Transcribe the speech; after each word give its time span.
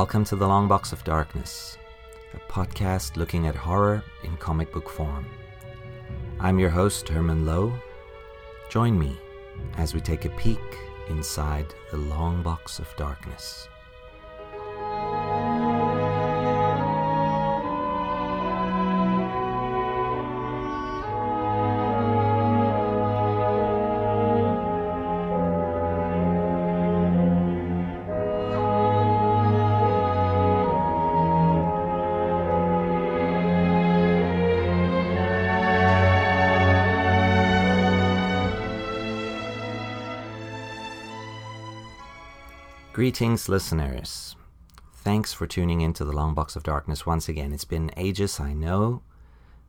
Welcome 0.00 0.24
to 0.26 0.36
The 0.36 0.46
Long 0.46 0.68
Box 0.68 0.92
of 0.92 1.02
Darkness, 1.04 1.78
a 2.34 2.52
podcast 2.52 3.16
looking 3.16 3.46
at 3.46 3.56
horror 3.56 4.04
in 4.24 4.36
comic 4.36 4.70
book 4.70 4.90
form. 4.90 5.24
I'm 6.38 6.58
your 6.58 6.68
host, 6.68 7.08
Herman 7.08 7.46
Lowe. 7.46 7.72
Join 8.68 8.98
me 8.98 9.16
as 9.78 9.94
we 9.94 10.02
take 10.02 10.26
a 10.26 10.36
peek 10.36 10.60
inside 11.08 11.72
the 11.90 11.96
long 11.96 12.42
box 12.42 12.78
of 12.78 12.94
darkness. 12.98 13.70
Greetings, 43.06 43.48
listeners. 43.48 44.34
Thanks 44.92 45.32
for 45.32 45.46
tuning 45.46 45.80
into 45.80 46.04
the 46.04 46.10
Long 46.10 46.34
Box 46.34 46.56
of 46.56 46.64
Darkness 46.64 47.06
once 47.06 47.28
again. 47.28 47.52
It's 47.52 47.64
been 47.64 47.92
ages, 47.96 48.40
I 48.40 48.52
know, 48.52 49.00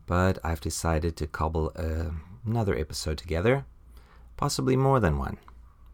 but 0.07 0.39
I've 0.43 0.59
decided 0.59 1.15
to 1.17 1.27
cobble 1.27 1.71
uh, 1.75 2.09
another 2.47 2.75
episode 2.75 3.19
together. 3.19 3.65
Possibly 4.37 4.75
more 4.75 4.99
than 4.99 5.19
one, 5.19 5.37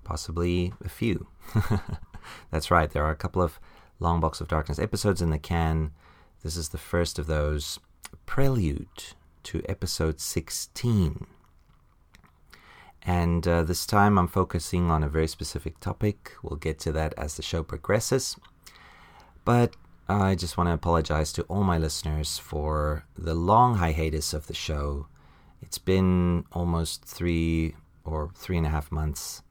possibly 0.06 0.72
a 0.86 0.88
few. 0.88 1.28
That's 2.50 2.72
right, 2.72 2.90
there 2.90 3.04
are 3.04 3.12
a 3.12 3.24
couple 3.24 3.42
of 3.42 3.60
Long 4.00 4.22
Box 4.22 4.40
of 4.40 4.48
Darkness 4.48 4.80
episodes 4.80 5.22
in 5.22 5.30
the 5.30 5.38
can. 5.38 5.92
This 6.44 6.56
is 6.56 6.70
the 6.70 6.78
first 6.78 7.20
of 7.20 7.28
those, 7.28 7.78
prelude 8.26 8.88
to 9.44 9.62
episode 9.68 10.22
16 10.22 11.28
and 13.06 13.46
uh, 13.48 13.64
this 13.64 13.86
time 13.86 14.18
I'm 14.18 14.28
focusing 14.28 14.90
on 14.90 15.04
a 15.04 15.10
very 15.10 15.28
specific 15.28 15.80
topic. 15.80 16.32
We'll 16.42 16.58
get 16.58 16.80
to 16.80 16.92
that 16.94 17.14
as 17.18 17.36
the 17.36 17.42
show 17.42 17.62
progresses. 17.62 18.38
But 19.44 19.76
I 20.08 20.36
just 20.36 20.58
want 20.58 20.70
to 20.70 20.74
apologize 20.74 21.34
to 21.34 21.44
all 21.44 21.64
my 21.64 21.78
listeners 21.78 22.38
for 22.38 23.06
the 23.18 23.34
long 23.34 23.76
hiatus 23.76 24.34
of 24.34 24.48
the 24.48 24.54
show. 24.54 25.08
It's 25.62 25.78
been 25.78 26.46
almost 26.54 27.04
three 27.04 27.76
or 28.06 28.32
three 28.36 28.58
and 28.58 28.66
a 28.66 28.70
half 28.70 28.92
months 28.92 29.44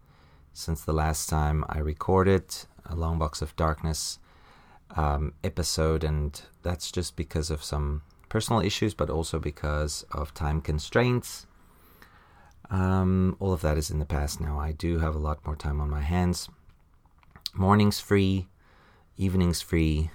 since 0.55 0.83
the 0.83 0.93
last 0.93 1.29
time 1.29 1.65
I 1.69 1.79
recorded 1.79 2.45
a 2.87 2.95
Long 2.95 3.19
Box 3.19 3.41
of 3.43 3.57
Darkness 3.57 4.19
um, 4.97 5.33
episode, 5.43 6.05
and 6.05 6.41
that's 6.63 6.93
just 6.93 7.17
because 7.17 7.51
of 7.51 7.63
some 7.63 8.03
personal 8.29 8.61
issues, 8.61 8.95
but 8.95 9.11
also 9.11 9.39
because 9.39 10.05
of 10.13 10.35
time 10.35 10.61
constraints 10.61 11.47
um, 12.73 13.37
all 13.39 13.53
of 13.53 13.61
that 13.61 13.77
is 13.77 13.91
in 13.91 13.99
the 13.99 14.07
past 14.07 14.41
now. 14.41 14.59
I 14.59 14.73
do 14.73 14.99
have 14.99 15.15
a 15.15 15.19
lot 15.19 15.45
more 15.45 15.55
time 15.55 15.79
on 15.79 15.91
my 15.91 16.01
hands. 16.01 16.49
Mornings 17.53 18.01
free, 18.01 18.49
evenings 19.19 19.61
free. 19.61 20.11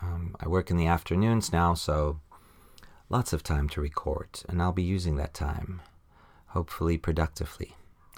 Um, 0.00 0.36
I 0.38 0.46
work 0.46 0.70
in 0.70 0.76
the 0.76 0.86
afternoons 0.86 1.52
now, 1.52 1.74
so 1.74 2.20
lots 3.08 3.32
of 3.32 3.42
time 3.42 3.68
to 3.70 3.80
record, 3.80 4.28
and 4.48 4.62
I'll 4.62 4.70
be 4.70 4.84
using 4.84 5.16
that 5.16 5.34
time, 5.34 5.82
hopefully 6.48 6.96
productively, 6.96 7.74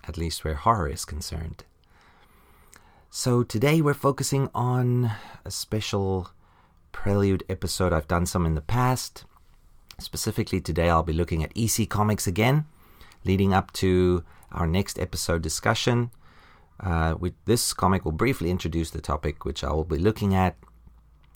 at 0.07 0.19
least 0.19 0.45
where 0.45 0.55
horror 0.55 0.91
is 0.91 1.07
concerned. 1.07 1.65
So 3.09 3.43
today 3.43 3.81
we're 3.81 3.95
focusing 3.95 4.51
on 4.55 5.13
a 5.47 5.51
special 5.51 6.31
prelude 6.93 7.43
episode. 7.49 7.95
I've 7.95 8.07
done 8.07 8.27
some 8.27 8.45
in 8.45 8.55
the 8.55 8.61
past. 8.61 9.25
Specifically, 9.99 10.61
today 10.61 10.91
I'll 10.91 11.03
be 11.03 11.15
looking 11.15 11.43
at 11.43 11.57
EC 11.57 11.89
Comics 11.89 12.27
again 12.27 12.67
leading 13.25 13.53
up 13.53 13.73
to 13.73 14.25
our 14.53 14.67
next 14.67 14.99
episode 14.99 15.43
discussion. 15.43 16.11
Uh, 16.81 17.15
this 17.45 17.73
comic 17.73 18.05
will 18.05 18.13
briefly 18.13 18.51
introduce 18.51 18.91
the 18.91 19.01
topic 19.01 19.45
which 19.45 19.65
I 19.65 19.73
will 19.73 19.85
be 19.85 19.99
looking 19.99 20.35
at, 20.35 20.57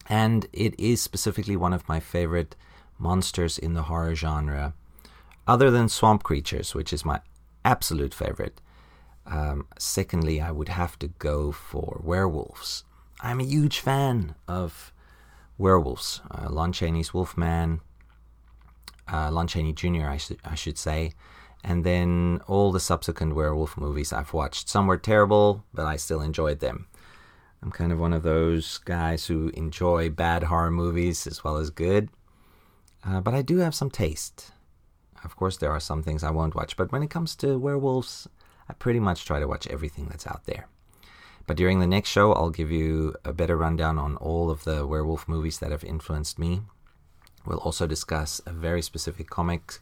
and 0.08 0.46
it 0.52 0.78
is 0.78 1.00
specifically 1.00 1.56
one 1.56 1.72
of 1.72 1.88
my 1.88 2.00
favorite 2.00 2.54
monsters 2.98 3.58
in 3.58 3.74
the 3.74 3.84
horror 3.84 4.14
genre, 4.14 4.74
other 5.46 5.70
than 5.70 5.88
swamp 5.88 6.22
creatures, 6.22 6.74
which 6.74 6.92
is 6.92 7.04
my 7.04 7.20
absolute 7.64 8.14
favorite. 8.14 8.60
Um, 9.26 9.66
secondly, 9.78 10.40
I 10.40 10.50
would 10.50 10.68
have 10.68 10.98
to 11.00 11.08
go 11.08 11.52
for 11.52 12.00
werewolves. 12.02 12.84
I'm 13.20 13.40
a 13.40 13.44
huge 13.44 13.78
fan 13.78 14.34
of 14.48 14.92
werewolves. 15.58 16.20
Uh, 16.30 16.48
Lon 16.50 16.72
Chaney's 16.72 17.14
Wolfman, 17.14 17.80
uh, 19.12 19.30
Lon 19.30 19.46
Chaney 19.46 19.72
Jr., 19.72 20.06
I, 20.06 20.16
sh- 20.16 20.32
I 20.44 20.54
should 20.54 20.78
say, 20.78 21.12
and 21.64 21.84
then 21.84 22.40
all 22.46 22.72
the 22.72 22.80
subsequent 22.80 23.34
werewolf 23.34 23.76
movies 23.76 24.12
I've 24.12 24.32
watched. 24.32 24.68
Some 24.68 24.86
were 24.86 24.96
terrible, 24.96 25.64
but 25.72 25.86
I 25.86 25.96
still 25.96 26.20
enjoyed 26.20 26.60
them. 26.60 26.86
I'm 27.62 27.70
kind 27.70 27.92
of 27.92 28.00
one 28.00 28.12
of 28.12 28.24
those 28.24 28.78
guys 28.78 29.26
who 29.26 29.48
enjoy 29.54 30.10
bad 30.10 30.44
horror 30.44 30.70
movies 30.70 31.26
as 31.26 31.44
well 31.44 31.58
as 31.58 31.70
good. 31.70 32.08
Uh, 33.04 33.20
but 33.20 33.34
I 33.34 33.42
do 33.42 33.58
have 33.58 33.74
some 33.74 33.90
taste. 33.90 34.50
Of 35.24 35.36
course, 35.36 35.56
there 35.56 35.70
are 35.70 35.80
some 35.80 36.02
things 36.02 36.24
I 36.24 36.30
won't 36.30 36.56
watch, 36.56 36.76
but 36.76 36.90
when 36.90 37.02
it 37.02 37.10
comes 37.10 37.36
to 37.36 37.58
werewolves, 37.58 38.28
I 38.68 38.72
pretty 38.72 38.98
much 38.98 39.24
try 39.24 39.38
to 39.38 39.46
watch 39.46 39.68
everything 39.68 40.06
that's 40.06 40.26
out 40.26 40.46
there. 40.46 40.66
But 41.46 41.56
during 41.56 41.78
the 41.78 41.86
next 41.86 42.08
show, 42.08 42.32
I'll 42.32 42.50
give 42.50 42.70
you 42.70 43.14
a 43.24 43.32
better 43.32 43.56
rundown 43.56 43.98
on 43.98 44.16
all 44.16 44.50
of 44.50 44.64
the 44.64 44.86
werewolf 44.86 45.28
movies 45.28 45.58
that 45.58 45.70
have 45.70 45.84
influenced 45.84 46.38
me. 46.38 46.62
We'll 47.44 47.58
also 47.58 47.86
discuss 47.86 48.40
a 48.46 48.52
very 48.52 48.82
specific 48.82 49.28
comic 49.28 49.80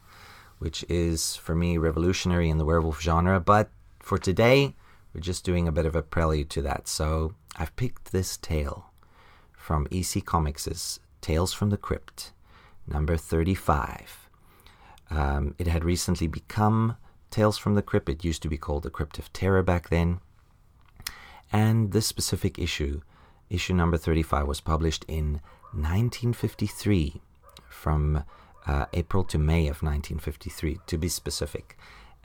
which 0.61 0.85
is 0.87 1.35
for 1.35 1.55
me 1.55 1.75
revolutionary 1.75 2.47
in 2.47 2.59
the 2.59 2.65
werewolf 2.65 3.01
genre. 3.01 3.39
But 3.39 3.71
for 3.99 4.19
today, 4.19 4.75
we're 5.11 5.19
just 5.19 5.43
doing 5.43 5.67
a 5.67 5.71
bit 5.71 5.87
of 5.87 5.95
a 5.95 6.03
prelude 6.03 6.51
to 6.51 6.61
that. 6.61 6.87
So 6.87 7.33
I've 7.57 7.75
picked 7.75 8.11
this 8.11 8.37
tale 8.37 8.91
from 9.53 9.87
EC 9.91 10.23
Comics' 10.23 10.99
Tales 11.19 11.51
from 11.51 11.71
the 11.71 11.77
Crypt, 11.77 12.31
number 12.85 13.17
35. 13.17 14.29
Um, 15.09 15.55
it 15.57 15.65
had 15.65 15.83
recently 15.83 16.27
become 16.27 16.95
Tales 17.31 17.57
from 17.57 17.73
the 17.73 17.81
Crypt. 17.81 18.07
It 18.07 18.23
used 18.23 18.43
to 18.43 18.47
be 18.47 18.59
called 18.59 18.83
The 18.83 18.91
Crypt 18.91 19.17
of 19.17 19.33
Terror 19.33 19.63
back 19.63 19.89
then. 19.89 20.19
And 21.51 21.91
this 21.91 22.05
specific 22.05 22.59
issue, 22.59 23.01
issue 23.49 23.73
number 23.73 23.97
35, 23.97 24.45
was 24.45 24.61
published 24.61 25.05
in 25.07 25.41
1953 25.73 27.19
from 27.67 28.25
uh, 28.67 28.85
April 28.93 29.23
to 29.25 29.37
May 29.37 29.63
of 29.63 29.81
1953, 29.81 30.79
to 30.87 30.97
be 30.97 31.09
specific. 31.09 31.77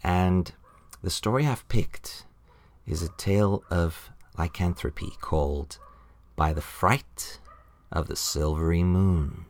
And 0.02 0.52
the 1.02 1.10
story 1.10 1.46
I've 1.46 1.68
picked 1.68 2.24
is 2.86 3.02
a 3.02 3.08
tale 3.16 3.64
of 3.70 4.10
lycanthropy 4.38 5.12
called 5.20 5.78
By 6.36 6.52
the 6.52 6.60
Fright 6.60 7.40
of 7.90 8.08
the 8.08 8.16
Silvery 8.16 8.82
Moon. 8.82 9.46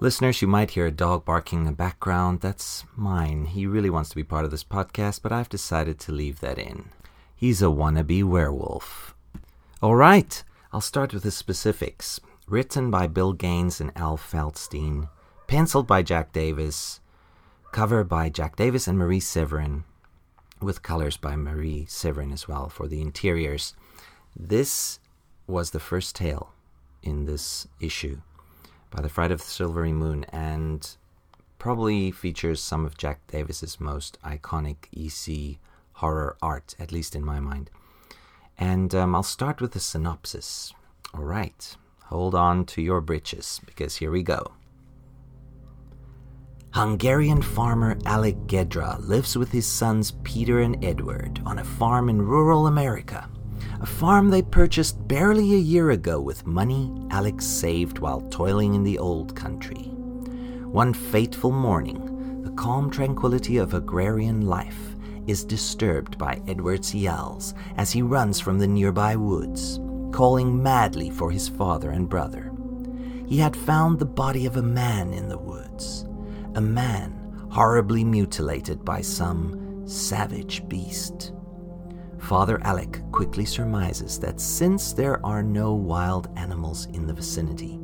Listeners, 0.00 0.42
you 0.42 0.48
might 0.48 0.72
hear 0.72 0.86
a 0.86 0.90
dog 0.90 1.24
barking 1.24 1.60
in 1.60 1.64
the 1.64 1.72
background. 1.72 2.42
That's 2.42 2.84
mine. 2.94 3.46
He 3.46 3.66
really 3.66 3.88
wants 3.88 4.10
to 4.10 4.16
be 4.16 4.24
part 4.24 4.44
of 4.44 4.50
this 4.50 4.64
podcast, 4.64 5.22
but 5.22 5.32
I've 5.32 5.48
decided 5.48 5.98
to 6.00 6.12
leave 6.12 6.40
that 6.40 6.58
in. 6.58 6.90
He's 7.34 7.62
a 7.62 7.66
wannabe 7.66 8.22
werewolf. 8.22 9.13
All 9.82 9.96
right, 9.96 10.42
I'll 10.72 10.80
start 10.80 11.12
with 11.12 11.24
the 11.24 11.30
specifics. 11.30 12.20
Written 12.46 12.90
by 12.90 13.06
Bill 13.06 13.32
Gaines 13.32 13.80
and 13.80 13.90
Al 13.96 14.16
Feldstein, 14.16 15.08
penciled 15.46 15.86
by 15.86 16.02
Jack 16.02 16.32
Davis, 16.32 17.00
cover 17.72 18.04
by 18.04 18.28
Jack 18.28 18.56
Davis 18.56 18.86
and 18.86 18.96
Marie 18.96 19.20
Severin, 19.20 19.84
with 20.60 20.82
colors 20.82 21.16
by 21.16 21.36
Marie 21.36 21.86
Severin 21.86 22.32
as 22.32 22.46
well 22.46 22.68
for 22.68 22.86
the 22.86 23.00
interiors. 23.00 23.74
This 24.36 25.00
was 25.46 25.70
the 25.70 25.80
first 25.80 26.14
tale 26.14 26.52
in 27.02 27.24
this 27.24 27.66
issue 27.80 28.20
by 28.90 29.02
the 29.02 29.08
Fright 29.08 29.32
of 29.32 29.40
the 29.40 29.46
Silvery 29.46 29.92
Moon 29.92 30.24
and 30.30 30.96
probably 31.58 32.10
features 32.10 32.60
some 32.60 32.84
of 32.84 32.96
Jack 32.96 33.26
Davis's 33.26 33.80
most 33.80 34.18
iconic 34.22 34.86
EC 34.92 35.58
horror 35.94 36.36
art, 36.40 36.74
at 36.78 36.92
least 36.92 37.16
in 37.16 37.24
my 37.24 37.40
mind. 37.40 37.70
And 38.58 38.94
um, 38.94 39.14
I'll 39.14 39.22
start 39.22 39.60
with 39.60 39.72
the 39.72 39.80
synopsis. 39.80 40.72
All 41.12 41.24
right, 41.24 41.76
hold 42.04 42.34
on 42.34 42.64
to 42.66 42.82
your 42.82 43.00
britches 43.00 43.60
because 43.66 43.96
here 43.96 44.10
we 44.10 44.22
go. 44.22 44.52
Hungarian 46.72 47.40
farmer 47.40 47.96
Alec 48.04 48.48
Gerda 48.48 48.98
lives 48.98 49.36
with 49.36 49.52
his 49.52 49.64
sons 49.64 50.12
Peter 50.24 50.58
and 50.58 50.84
Edward 50.84 51.40
on 51.46 51.60
a 51.60 51.64
farm 51.64 52.08
in 52.08 52.20
rural 52.20 52.66
America. 52.66 53.28
A 53.80 53.86
farm 53.86 54.30
they 54.30 54.42
purchased 54.42 55.06
barely 55.06 55.54
a 55.54 55.58
year 55.58 55.90
ago 55.90 56.20
with 56.20 56.46
money 56.46 56.92
Alec's 57.12 57.46
saved 57.46 58.00
while 58.00 58.22
toiling 58.22 58.74
in 58.74 58.82
the 58.82 58.98
old 58.98 59.36
country. 59.36 59.84
One 60.64 60.92
fateful 60.92 61.52
morning, 61.52 62.42
the 62.42 62.50
calm 62.50 62.90
tranquility 62.90 63.58
of 63.58 63.74
agrarian 63.74 64.40
life 64.46 64.93
is 65.26 65.44
disturbed 65.44 66.18
by 66.18 66.40
Edward's 66.46 66.94
yells 66.94 67.54
as 67.76 67.92
he 67.92 68.02
runs 68.02 68.40
from 68.40 68.58
the 68.58 68.66
nearby 68.66 69.16
woods, 69.16 69.80
calling 70.12 70.62
madly 70.62 71.10
for 71.10 71.30
his 71.30 71.48
father 71.48 71.90
and 71.90 72.08
brother. 72.08 72.52
He 73.26 73.38
had 73.38 73.56
found 73.56 73.98
the 73.98 74.04
body 74.04 74.46
of 74.46 74.56
a 74.56 74.62
man 74.62 75.12
in 75.12 75.28
the 75.28 75.38
woods, 75.38 76.06
a 76.54 76.60
man 76.60 77.48
horribly 77.50 78.04
mutilated 78.04 78.84
by 78.84 79.00
some 79.00 79.86
savage 79.86 80.68
beast. 80.68 81.32
Father 82.18 82.60
Alec 82.62 83.00
quickly 83.12 83.44
surmises 83.44 84.18
that 84.18 84.40
since 84.40 84.92
there 84.92 85.24
are 85.24 85.42
no 85.42 85.74
wild 85.74 86.28
animals 86.36 86.86
in 86.86 87.06
the 87.06 87.12
vicinity, 87.12 87.78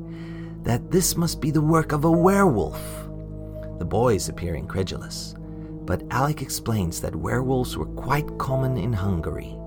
that 0.62 0.90
this 0.90 1.16
must 1.16 1.40
be 1.40 1.50
the 1.50 1.60
work 1.60 1.92
of 1.92 2.04
a 2.04 2.10
werewolf. 2.10 2.80
The 3.78 3.84
boys 3.84 4.28
appear 4.28 4.54
incredulous, 4.54 5.34
but 5.90 6.04
Alec 6.12 6.40
explains 6.40 7.00
that 7.00 7.16
werewolves 7.16 7.76
were 7.76 7.84
quite 7.96 8.38
common 8.38 8.76
in 8.76 8.92
Hungary 8.92 9.58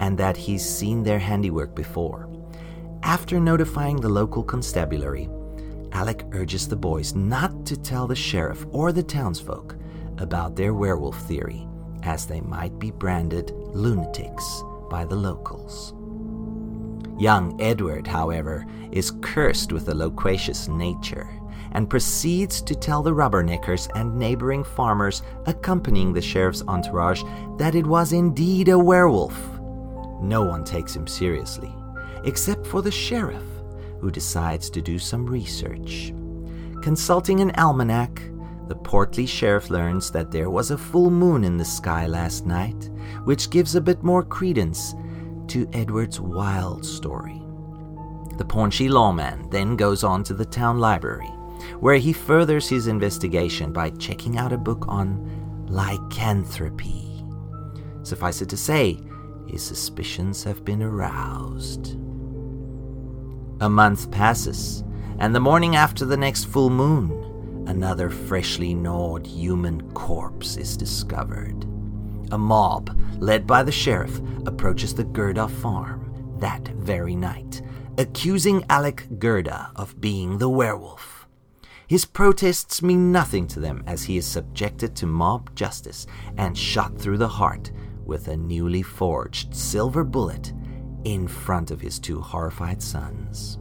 and 0.00 0.18
that 0.18 0.36
he's 0.36 0.62
seen 0.62 1.02
their 1.02 1.18
handiwork 1.18 1.74
before. 1.74 2.28
After 3.02 3.40
notifying 3.40 3.98
the 3.98 4.10
local 4.10 4.42
constabulary, 4.42 5.30
Alec 5.92 6.26
urges 6.32 6.68
the 6.68 6.76
boys 6.76 7.14
not 7.14 7.64
to 7.64 7.80
tell 7.80 8.06
the 8.06 8.14
sheriff 8.14 8.66
or 8.70 8.92
the 8.92 9.02
townsfolk 9.02 9.74
about 10.18 10.56
their 10.56 10.74
werewolf 10.74 11.18
theory, 11.26 11.66
as 12.02 12.26
they 12.26 12.42
might 12.42 12.78
be 12.78 12.90
branded 12.90 13.52
lunatics 13.52 14.62
by 14.90 15.06
the 15.06 15.16
locals. 15.16 15.94
Young 17.18 17.58
Edward, 17.62 18.06
however, 18.06 18.66
is 18.90 19.14
cursed 19.22 19.72
with 19.72 19.88
a 19.88 19.94
loquacious 19.94 20.68
nature 20.68 21.30
and 21.72 21.90
proceeds 21.90 22.62
to 22.62 22.74
tell 22.74 23.02
the 23.02 23.14
rubberneckers 23.14 23.88
and 23.94 24.16
neighboring 24.16 24.64
farmers 24.64 25.22
accompanying 25.46 26.12
the 26.12 26.22
sheriff's 26.22 26.62
entourage 26.68 27.22
that 27.58 27.74
it 27.74 27.86
was 27.86 28.12
indeed 28.12 28.68
a 28.68 28.78
werewolf. 28.78 29.36
No 30.20 30.44
one 30.44 30.64
takes 30.64 30.94
him 30.94 31.06
seriously, 31.06 31.74
except 32.24 32.66
for 32.66 32.82
the 32.82 32.90
sheriff, 32.90 33.42
who 34.00 34.10
decides 34.10 34.70
to 34.70 34.80
do 34.80 34.98
some 34.98 35.26
research. 35.26 36.12
Consulting 36.82 37.40
an 37.40 37.52
almanac, 37.52 38.22
the 38.68 38.76
portly 38.76 39.26
sheriff 39.26 39.70
learns 39.70 40.10
that 40.10 40.30
there 40.30 40.50
was 40.50 40.70
a 40.70 40.78
full 40.78 41.10
moon 41.10 41.44
in 41.44 41.56
the 41.56 41.64
sky 41.64 42.06
last 42.06 42.46
night, 42.46 42.90
which 43.24 43.50
gives 43.50 43.74
a 43.74 43.80
bit 43.80 44.02
more 44.02 44.22
credence 44.22 44.94
to 45.48 45.68
Edward's 45.72 46.20
wild 46.20 46.84
story. 46.84 47.42
The 48.38 48.44
paunchy 48.44 48.88
lawman 48.88 49.50
then 49.50 49.76
goes 49.76 50.04
on 50.04 50.24
to 50.24 50.34
the 50.34 50.44
town 50.44 50.78
library, 50.78 51.30
where 51.80 51.96
he 51.96 52.12
furthers 52.12 52.68
his 52.68 52.86
investigation 52.86 53.72
by 53.72 53.90
checking 53.90 54.38
out 54.38 54.52
a 54.52 54.58
book 54.58 54.84
on 54.88 55.66
lycanthropy. 55.68 57.24
Suffice 58.02 58.42
it 58.42 58.48
to 58.48 58.56
say, 58.56 58.98
his 59.46 59.62
suspicions 59.62 60.44
have 60.44 60.64
been 60.64 60.82
aroused. 60.82 61.96
A 63.60 63.68
month 63.68 64.10
passes, 64.10 64.82
and 65.18 65.34
the 65.34 65.40
morning 65.40 65.76
after 65.76 66.04
the 66.04 66.16
next 66.16 66.44
full 66.44 66.70
moon, 66.70 67.64
another 67.68 68.10
freshly 68.10 68.74
gnawed 68.74 69.26
human 69.26 69.92
corpse 69.92 70.56
is 70.56 70.76
discovered. 70.76 71.64
A 72.32 72.38
mob, 72.38 72.98
led 73.18 73.46
by 73.46 73.62
the 73.62 73.70
sheriff, 73.70 74.20
approaches 74.46 74.94
the 74.94 75.04
Gerda 75.04 75.48
farm 75.48 76.36
that 76.38 76.66
very 76.68 77.14
night, 77.14 77.62
accusing 77.98 78.64
Alec 78.68 79.06
Gerda 79.18 79.70
of 79.76 80.00
being 80.00 80.38
the 80.38 80.48
werewolf. 80.48 81.21
His 81.92 82.06
protests 82.06 82.80
mean 82.80 83.12
nothing 83.12 83.46
to 83.48 83.60
them 83.60 83.84
as 83.86 84.02
he 84.02 84.16
is 84.16 84.24
subjected 84.24 84.96
to 84.96 85.06
mob 85.06 85.54
justice 85.54 86.06
and 86.38 86.56
shot 86.56 86.96
through 86.96 87.18
the 87.18 87.28
heart 87.28 87.70
with 88.06 88.28
a 88.28 88.36
newly 88.38 88.80
forged 88.80 89.54
silver 89.54 90.02
bullet 90.02 90.54
in 91.04 91.28
front 91.28 91.70
of 91.70 91.82
his 91.82 91.98
two 91.98 92.18
horrified 92.18 92.80
sons. 92.80 93.58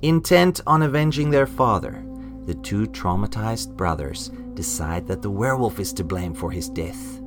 Intent 0.00 0.62
on 0.66 0.80
avenging 0.80 1.28
their 1.28 1.46
father, 1.46 2.02
the 2.46 2.54
two 2.54 2.86
traumatized 2.86 3.76
brothers 3.76 4.30
decide 4.54 5.06
that 5.06 5.20
the 5.20 5.30
werewolf 5.30 5.78
is 5.80 5.92
to 5.92 6.04
blame 6.04 6.32
for 6.32 6.50
his 6.50 6.70
death. 6.70 7.20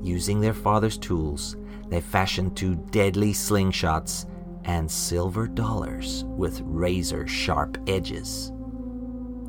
Using 0.00 0.40
their 0.40 0.54
father's 0.54 0.96
tools, 0.96 1.56
they 1.88 2.00
fashion 2.00 2.54
two 2.54 2.76
deadly 2.92 3.32
slingshots 3.32 4.30
and 4.64 4.88
silver 4.88 5.48
dollars 5.48 6.22
with 6.28 6.60
razor 6.60 7.26
sharp 7.26 7.78
edges. 7.88 8.52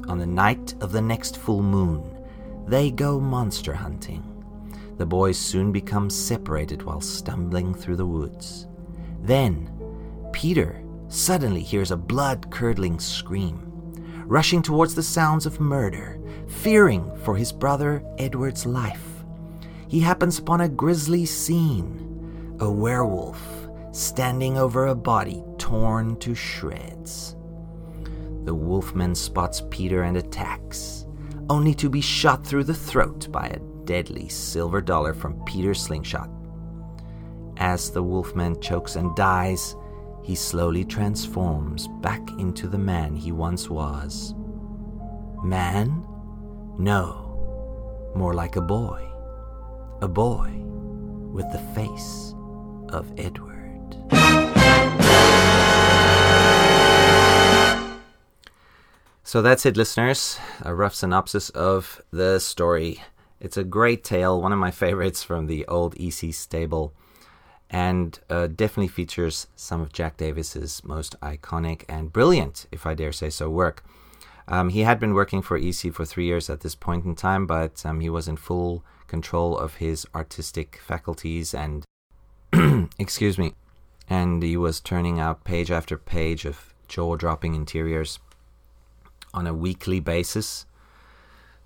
On 0.08 0.18
the 0.18 0.26
night 0.26 0.74
of 0.82 0.92
the 0.92 1.02
next 1.02 1.38
full 1.38 1.62
moon, 1.62 2.26
they 2.68 2.92
go 2.92 3.20
monster 3.20 3.74
hunting. 3.74 4.24
The 4.98 5.06
boys 5.06 5.38
soon 5.38 5.72
become 5.72 6.10
separated 6.10 6.84
while 6.84 7.02
stumbling 7.02 7.74
through 7.74 7.98
the 7.98 8.06
woods. 8.06 8.68
Then, 9.22 9.72
Peter 10.34 10.84
suddenly 11.08 11.62
hears 11.62 11.92
a 11.92 11.98
blood 11.98 12.50
curdling 12.50 13.00
scream. 13.00 13.64
Rushing 14.26 14.62
towards 14.62 14.94
the 14.94 15.04
sounds 15.04 15.46
of 15.46 15.62
murder, 15.62 16.20
fearing 16.48 17.16
for 17.24 17.38
his 17.38 17.54
brother 17.54 18.04
Edward's 18.18 18.66
life, 18.66 19.24
he 19.88 20.02
happens 20.02 20.38
upon 20.38 20.62
a 20.62 20.70
grisly 20.70 21.26
scene 21.26 22.04
a 22.60 22.70
werewolf 22.70 23.40
standing 23.92 24.58
over 24.58 24.88
a 24.88 24.96
body 24.96 25.44
torn 25.58 26.18
to 26.18 26.36
shreds. 26.36 27.37
The 28.48 28.56
wolfman 28.56 29.14
spots 29.14 29.62
Peter 29.70 30.04
and 30.04 30.16
attacks, 30.16 31.06
only 31.50 31.74
to 31.74 31.90
be 31.90 32.00
shot 32.00 32.48
through 32.48 32.64
the 32.64 32.74
throat 32.74 33.30
by 33.30 33.48
a 33.48 33.60
deadly 33.84 34.30
silver 34.30 34.80
dollar 34.80 35.14
from 35.14 35.44
Peter's 35.44 35.82
slingshot. 35.82 36.30
As 37.58 37.92
the 37.92 38.02
wolfman 38.02 38.62
chokes 38.62 38.96
and 38.96 39.14
dies, 39.18 39.76
he 40.24 40.34
slowly 40.34 40.86
transforms 40.86 41.90
back 42.00 42.22
into 42.40 42.70
the 42.70 42.78
man 42.78 43.18
he 43.18 43.34
once 43.34 43.70
was. 43.70 44.34
Man? 45.44 46.08
No, 46.80 48.14
more 48.16 48.34
like 48.34 48.56
a 48.56 48.62
boy. 48.62 49.06
A 50.02 50.08
boy 50.08 50.54
with 51.34 51.52
the 51.52 51.60
face 51.76 52.34
of 52.94 53.12
Edward. 53.18 53.57
So 59.28 59.42
that's 59.42 59.66
it, 59.66 59.76
listeners. 59.76 60.40
A 60.62 60.74
rough 60.74 60.96
synopsis 60.96 61.50
of 61.50 62.02
the 62.12 62.40
story. 62.40 63.04
It's 63.42 63.58
a 63.58 63.66
great 63.66 64.02
tale, 64.06 64.42
one 64.42 64.54
of 64.54 64.58
my 64.58 64.72
favorites 64.72 65.22
from 65.22 65.48
the 65.48 65.66
old 65.66 66.00
EC 66.00 66.34
stable, 66.34 66.94
and 67.70 68.18
uh, 68.30 68.48
definitely 68.48 68.88
features 68.88 69.48
some 69.58 69.82
of 69.82 69.92
Jack 69.92 70.16
Davis's 70.16 70.82
most 70.86 71.20
iconic 71.20 71.84
and 71.90 72.14
brilliant, 72.14 72.68
if 72.72 72.86
I 72.86 72.94
dare 72.94 73.12
say 73.12 73.30
so, 73.30 73.50
work. 73.50 73.84
Um, 74.48 74.70
he 74.70 74.84
had 74.84 74.98
been 74.98 75.14
working 75.14 75.42
for 75.42 75.58
EC 75.58 75.92
for 75.92 76.06
three 76.06 76.26
years 76.26 76.50
at 76.50 76.62
this 76.62 76.76
point 76.76 77.04
in 77.04 77.14
time, 77.14 77.46
but 77.46 77.86
um, 77.86 78.00
he 78.00 78.10
was 78.10 78.30
in 78.30 78.38
full 78.38 78.86
control 79.08 79.58
of 79.58 79.76
his 79.76 80.08
artistic 80.16 80.80
faculties 80.82 81.54
and, 81.54 81.84
excuse 82.98 83.38
me, 83.38 83.56
and 84.10 84.42
he 84.42 84.56
was 84.56 84.80
turning 84.80 85.20
out 85.20 85.44
page 85.44 85.70
after 85.70 85.98
page 85.98 86.46
of 86.46 86.74
jaw 86.88 87.18
dropping 87.18 87.56
interiors 87.56 88.20
on 89.38 89.46
a 89.46 89.54
weekly 89.54 90.00
basis. 90.00 90.66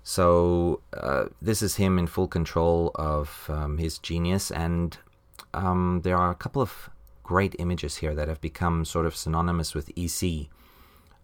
So 0.04 0.80
uh, 0.92 1.26
this 1.40 1.62
is 1.62 1.76
him 1.76 1.98
in 1.98 2.06
full 2.06 2.28
control 2.28 2.90
of 2.94 3.46
um, 3.48 3.78
his 3.78 3.98
genius, 3.98 4.50
and 4.50 4.98
um, 5.54 6.00
there 6.04 6.16
are 6.16 6.30
a 6.30 6.34
couple 6.44 6.60
of 6.60 6.90
great 7.22 7.54
images 7.58 7.96
here 7.96 8.14
that 8.14 8.28
have 8.28 8.40
become 8.40 8.84
sort 8.84 9.06
of 9.06 9.16
synonymous 9.16 9.74
with 9.74 9.90
EC 9.96 10.48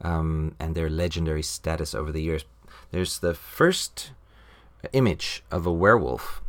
um, 0.00 0.54
and 0.58 0.74
their 0.74 0.88
legendary 0.88 1.42
status 1.42 1.94
over 1.94 2.10
the 2.12 2.22
years. 2.22 2.44
There's 2.92 3.18
the 3.18 3.34
first 3.34 4.12
image 4.92 5.42
of 5.50 5.66
a 5.66 5.72
werewolf 5.72 6.40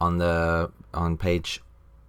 on 0.00 0.18
the 0.18 0.70
on 0.94 1.16
page 1.16 1.60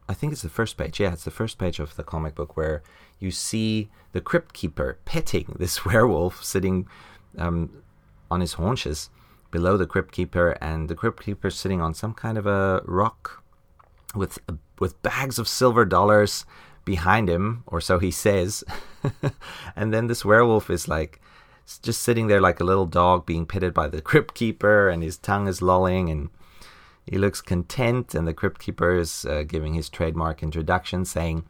I 0.10 0.14
think 0.14 0.32
it's 0.32 0.42
the 0.42 0.50
first 0.50 0.78
page. 0.78 1.00
Yeah, 1.00 1.12
it's 1.14 1.26
the 1.26 1.32
first 1.32 1.58
page 1.58 1.80
of 1.80 1.96
the 1.96 2.04
comic 2.04 2.34
book 2.36 2.56
where 2.56 2.82
you 3.20 3.32
see 3.32 3.90
the 4.12 4.22
crypt 4.22 4.54
keeper 4.54 4.98
petting 5.06 5.56
this 5.60 5.86
werewolf 5.86 6.44
sitting 6.44 6.88
um, 7.38 7.84
on 8.30 8.42
his 8.42 8.54
haunches 8.54 9.10
below 9.52 9.78
the 9.78 9.88
crypt 9.88 10.12
keeper, 10.12 10.58
and 10.62 10.90
the 10.90 10.96
crypt 10.96 11.24
keeper 11.24 11.50
sitting 11.50 11.82
on 11.82 11.94
some 11.94 12.14
kind 12.14 12.38
of 12.38 12.46
a 12.46 12.82
rock 12.86 13.44
with 14.16 14.40
uh, 14.50 14.54
with 14.80 15.02
bags 15.02 15.40
of 15.40 15.48
silver 15.48 15.86
dollars 15.86 16.46
behind 16.86 17.30
him, 17.30 17.64
or 17.68 17.82
so 17.82 18.00
he 18.00 18.12
says. 18.12 18.64
and 19.76 19.94
then 19.94 20.08
this 20.08 20.26
werewolf 20.26 20.70
is 20.70 20.88
like 20.88 21.22
just 21.82 22.02
sitting 22.02 22.28
there 22.28 22.42
like 22.42 22.60
a 22.60 22.64
little 22.64 22.86
dog 22.86 23.26
being 23.26 23.46
petted 23.46 23.74
by 23.74 23.88
the 23.88 24.02
crypt 24.10 24.34
keeper, 24.36 24.90
and 24.90 25.04
his 25.04 25.18
tongue 25.18 25.48
is 25.48 25.62
lolling 25.62 26.10
and 26.10 26.30
he 27.06 27.18
looks 27.18 27.42
content, 27.42 28.14
and 28.14 28.28
the 28.28 28.34
crypt 28.34 28.60
keeper 28.60 28.96
is 28.98 29.26
uh, 29.26 29.44
giving 29.44 29.74
his 29.74 29.90
trademark 29.90 30.44
introduction, 30.44 31.06
saying, 31.06 31.46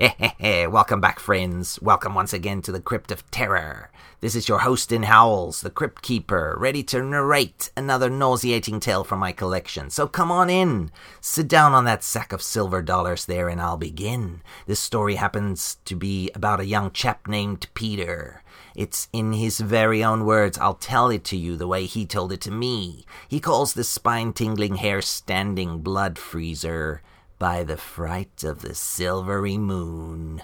Welcome 0.00 1.00
back, 1.00 1.18
friends. 1.18 1.80
Welcome 1.82 2.14
once 2.14 2.32
again 2.32 2.62
to 2.62 2.70
the 2.70 2.80
Crypt 2.80 3.10
of 3.10 3.28
Terror. 3.32 3.90
This 4.20 4.36
is 4.36 4.48
your 4.48 4.60
host 4.60 4.92
in 4.92 5.02
Howls, 5.04 5.60
the 5.60 5.70
Crypt 5.70 6.02
Keeper, 6.02 6.54
ready 6.56 6.84
to 6.84 7.02
narrate 7.02 7.72
another 7.76 8.08
nauseating 8.08 8.78
tale 8.78 9.02
from 9.02 9.18
my 9.18 9.32
collection. 9.32 9.90
So 9.90 10.06
come 10.06 10.30
on 10.30 10.50
in, 10.50 10.92
sit 11.20 11.48
down 11.48 11.72
on 11.72 11.84
that 11.86 12.04
sack 12.04 12.32
of 12.32 12.42
silver 12.42 12.80
dollars 12.80 13.26
there, 13.26 13.48
and 13.48 13.60
I'll 13.60 13.76
begin. 13.76 14.42
This 14.66 14.78
story 14.78 15.16
happens 15.16 15.78
to 15.86 15.96
be 15.96 16.30
about 16.32 16.60
a 16.60 16.66
young 16.66 16.92
chap 16.92 17.26
named 17.26 17.66
Peter. 17.74 18.44
It's 18.76 19.08
in 19.12 19.32
his 19.32 19.58
very 19.58 20.04
own 20.04 20.24
words. 20.24 20.58
I'll 20.58 20.74
tell 20.74 21.10
it 21.10 21.24
to 21.24 21.36
you 21.36 21.56
the 21.56 21.66
way 21.66 21.86
he 21.86 22.06
told 22.06 22.30
it 22.30 22.40
to 22.42 22.52
me. 22.52 23.04
He 23.26 23.40
calls 23.40 23.74
this 23.74 23.88
spine 23.88 24.32
tingling, 24.32 24.76
hair 24.76 25.02
standing 25.02 25.80
blood 25.80 26.18
freezer 26.18 27.02
by 27.38 27.62
the 27.62 27.76
fright 27.76 28.44
of 28.44 28.62
the 28.62 28.74
silvery 28.74 29.58
moon. 29.58 30.42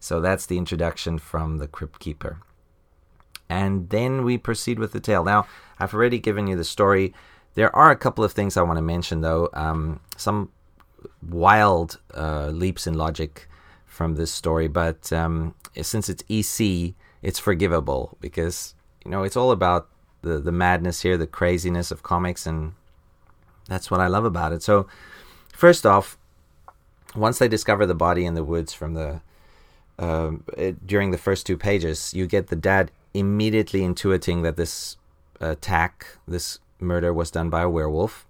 So 0.00 0.20
that's 0.20 0.46
the 0.46 0.58
introduction 0.58 1.18
from 1.18 1.58
the 1.58 1.66
Crypt 1.66 1.98
Keeper. 1.98 2.38
And 3.48 3.88
then 3.90 4.24
we 4.24 4.38
proceed 4.38 4.78
with 4.78 4.92
the 4.92 5.00
tale. 5.00 5.24
Now, 5.24 5.46
I've 5.78 5.94
already 5.94 6.18
given 6.18 6.46
you 6.46 6.56
the 6.56 6.64
story. 6.64 7.14
There 7.54 7.74
are 7.74 7.90
a 7.90 7.96
couple 7.96 8.24
of 8.24 8.32
things 8.32 8.56
I 8.56 8.62
want 8.62 8.78
to 8.78 8.82
mention, 8.82 9.20
though. 9.20 9.48
Um, 9.52 10.00
some 10.16 10.50
wild 11.22 12.00
uh, 12.14 12.48
leaps 12.48 12.86
in 12.86 12.94
logic 12.94 13.48
from 13.86 14.16
this 14.16 14.32
story, 14.32 14.68
but 14.68 15.12
um, 15.12 15.54
since 15.80 16.08
it's 16.08 16.24
EC, 16.28 16.94
it's 17.22 17.38
forgivable 17.38 18.16
because 18.20 18.74
you 19.04 19.10
know 19.10 19.22
it's 19.22 19.36
all 19.36 19.50
about 19.50 19.88
the 20.22 20.38
the 20.38 20.52
madness 20.52 21.02
here, 21.02 21.16
the 21.16 21.26
craziness 21.26 21.90
of 21.90 22.02
comics, 22.02 22.46
and 22.46 22.74
that's 23.68 23.90
what 23.90 24.00
I 24.00 24.06
love 24.06 24.24
about 24.24 24.52
it. 24.52 24.62
So 24.62 24.86
First 25.56 25.86
off, 25.86 26.18
once 27.14 27.38
they 27.38 27.48
discover 27.48 27.86
the 27.86 27.94
body 27.94 28.26
in 28.26 28.34
the 28.34 28.44
woods 28.44 28.74
from 28.74 28.92
the 28.92 29.22
um, 29.98 30.44
it, 30.54 30.86
during 30.86 31.12
the 31.12 31.18
first 31.18 31.46
two 31.46 31.56
pages, 31.56 32.12
you 32.12 32.26
get 32.26 32.48
the 32.48 32.56
dad 32.56 32.90
immediately 33.14 33.80
intuiting 33.80 34.42
that 34.42 34.56
this 34.56 34.98
attack, 35.40 36.18
this 36.28 36.58
murder, 36.78 37.14
was 37.14 37.30
done 37.30 37.48
by 37.48 37.62
a 37.62 37.70
werewolf, 37.70 38.26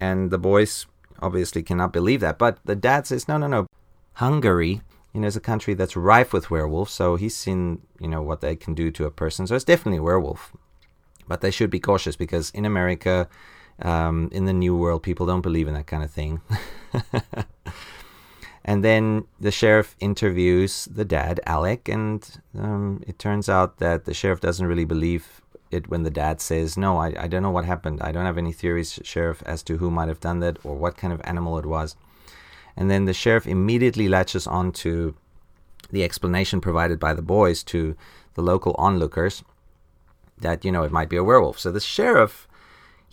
and 0.00 0.32
the 0.32 0.38
boys 0.38 0.86
obviously 1.22 1.62
cannot 1.62 1.92
believe 1.92 2.18
that. 2.18 2.38
But 2.38 2.58
the 2.64 2.74
dad 2.74 3.06
says, 3.06 3.28
"No, 3.28 3.36
no, 3.38 3.46
no. 3.46 3.68
Hungary, 4.14 4.82
you 5.12 5.20
know, 5.20 5.28
is 5.28 5.36
a 5.36 5.40
country 5.40 5.74
that's 5.74 5.94
rife 5.96 6.32
with 6.32 6.50
werewolves, 6.50 6.92
so 6.92 7.14
he's 7.14 7.36
seen, 7.36 7.82
you 8.00 8.08
know, 8.08 8.20
what 8.20 8.40
they 8.40 8.56
can 8.56 8.74
do 8.74 8.90
to 8.90 9.04
a 9.04 9.12
person. 9.12 9.46
So 9.46 9.54
it's 9.54 9.64
definitely 9.64 9.98
a 9.98 10.02
werewolf. 10.02 10.52
But 11.28 11.40
they 11.40 11.52
should 11.52 11.70
be 11.70 11.78
cautious 11.78 12.16
because 12.16 12.50
in 12.50 12.64
America, 12.64 13.28
um, 13.82 14.28
in 14.32 14.44
the 14.44 14.52
new 14.52 14.76
world, 14.76 15.02
people 15.02 15.26
don't 15.26 15.40
believe 15.40 15.68
in 15.68 15.74
that 15.74 15.86
kind 15.86 16.02
of 16.04 16.10
thing. 16.10 16.40
and 18.64 18.84
then 18.84 19.26
the 19.40 19.50
sheriff 19.50 19.96
interviews 20.00 20.86
the 20.86 21.04
dad, 21.04 21.40
Alec, 21.46 21.88
and 21.88 22.40
um, 22.58 23.02
it 23.06 23.18
turns 23.18 23.48
out 23.48 23.78
that 23.78 24.04
the 24.04 24.14
sheriff 24.14 24.40
doesn't 24.40 24.66
really 24.66 24.84
believe 24.84 25.40
it 25.70 25.88
when 25.88 26.04
the 26.04 26.10
dad 26.10 26.40
says, 26.40 26.76
No, 26.76 26.98
I, 26.98 27.14
I 27.18 27.26
don't 27.26 27.42
know 27.42 27.50
what 27.50 27.64
happened. 27.64 28.00
I 28.00 28.12
don't 28.12 28.26
have 28.26 28.38
any 28.38 28.52
theories, 28.52 29.00
sheriff, 29.02 29.42
as 29.44 29.62
to 29.64 29.78
who 29.78 29.90
might 29.90 30.08
have 30.08 30.20
done 30.20 30.40
that 30.40 30.58
or 30.64 30.76
what 30.76 30.96
kind 30.96 31.12
of 31.12 31.20
animal 31.24 31.58
it 31.58 31.66
was. 31.66 31.96
And 32.76 32.90
then 32.90 33.04
the 33.04 33.12
sheriff 33.12 33.46
immediately 33.46 34.08
latches 34.08 34.46
on 34.46 34.72
to 34.72 35.14
the 35.90 36.02
explanation 36.02 36.60
provided 36.60 36.98
by 36.98 37.14
the 37.14 37.22
boys 37.22 37.62
to 37.64 37.96
the 38.34 38.42
local 38.42 38.74
onlookers 38.78 39.44
that, 40.38 40.64
you 40.64 40.72
know, 40.72 40.82
it 40.82 40.90
might 40.90 41.08
be 41.08 41.16
a 41.16 41.24
werewolf. 41.24 41.58
So 41.58 41.70
the 41.70 41.80
sheriff 41.80 42.48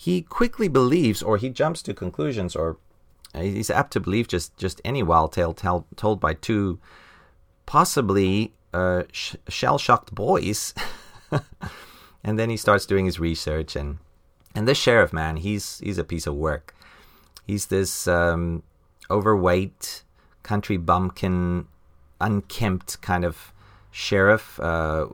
he 0.02 0.24
quickly 0.24 0.68
believes, 0.68 1.22
or 1.22 1.38
he 1.38 1.48
jumps 1.48 1.84
to 1.84 1.94
conclusions, 1.94 2.56
or 2.56 2.78
he's 3.36 3.70
apt 3.70 3.94
to 3.94 4.00
believe 4.00 4.28
just, 4.28 4.58
just 4.58 4.82
any 4.84 5.04
wild 5.04 5.32
tale 5.32 5.54
tell, 5.54 5.86
told 5.96 6.20
by 6.20 6.34
two 6.34 6.80
possibly 7.68 8.52
uh, 8.74 9.04
sh- 9.12 9.36
shell 9.48 9.78
shocked 9.78 10.16
boys. 10.16 10.74
and 12.24 12.40
then 12.40 12.50
he 12.50 12.58
starts 12.58 12.88
doing 12.88 13.06
his 13.06 13.20
research, 13.20 13.76
and 13.76 14.00
and 14.56 14.68
this 14.68 14.80
sheriff 14.80 15.14
man, 15.14 15.38
he's 15.38 15.78
he's 15.84 16.00
a 16.00 16.04
piece 16.04 16.26
of 16.26 16.34
work. 16.34 16.74
He's 17.46 17.68
this 17.68 18.08
um, 18.08 18.64
overweight 19.12 20.02
country 20.42 20.78
bumpkin, 20.78 21.68
unkempt 22.20 23.00
kind 23.04 23.24
of 23.24 23.54
sheriff, 23.92 24.60
uh, 24.60 25.10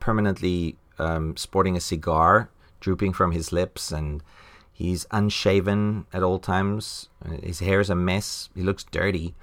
permanently 0.00 0.74
um, 0.98 1.36
sporting 1.36 1.76
a 1.76 1.80
cigar 1.80 2.50
drooping 2.84 3.14
from 3.14 3.32
his 3.32 3.50
lips, 3.50 3.90
and 3.90 4.22
he's 4.72 5.06
unshaven 5.10 6.06
at 6.12 6.22
all 6.22 6.38
times. 6.38 7.08
His 7.42 7.60
hair 7.60 7.80
is 7.80 7.88
a 7.88 7.94
mess. 7.94 8.50
He 8.54 8.62
looks 8.62 8.84
dirty. 8.84 9.34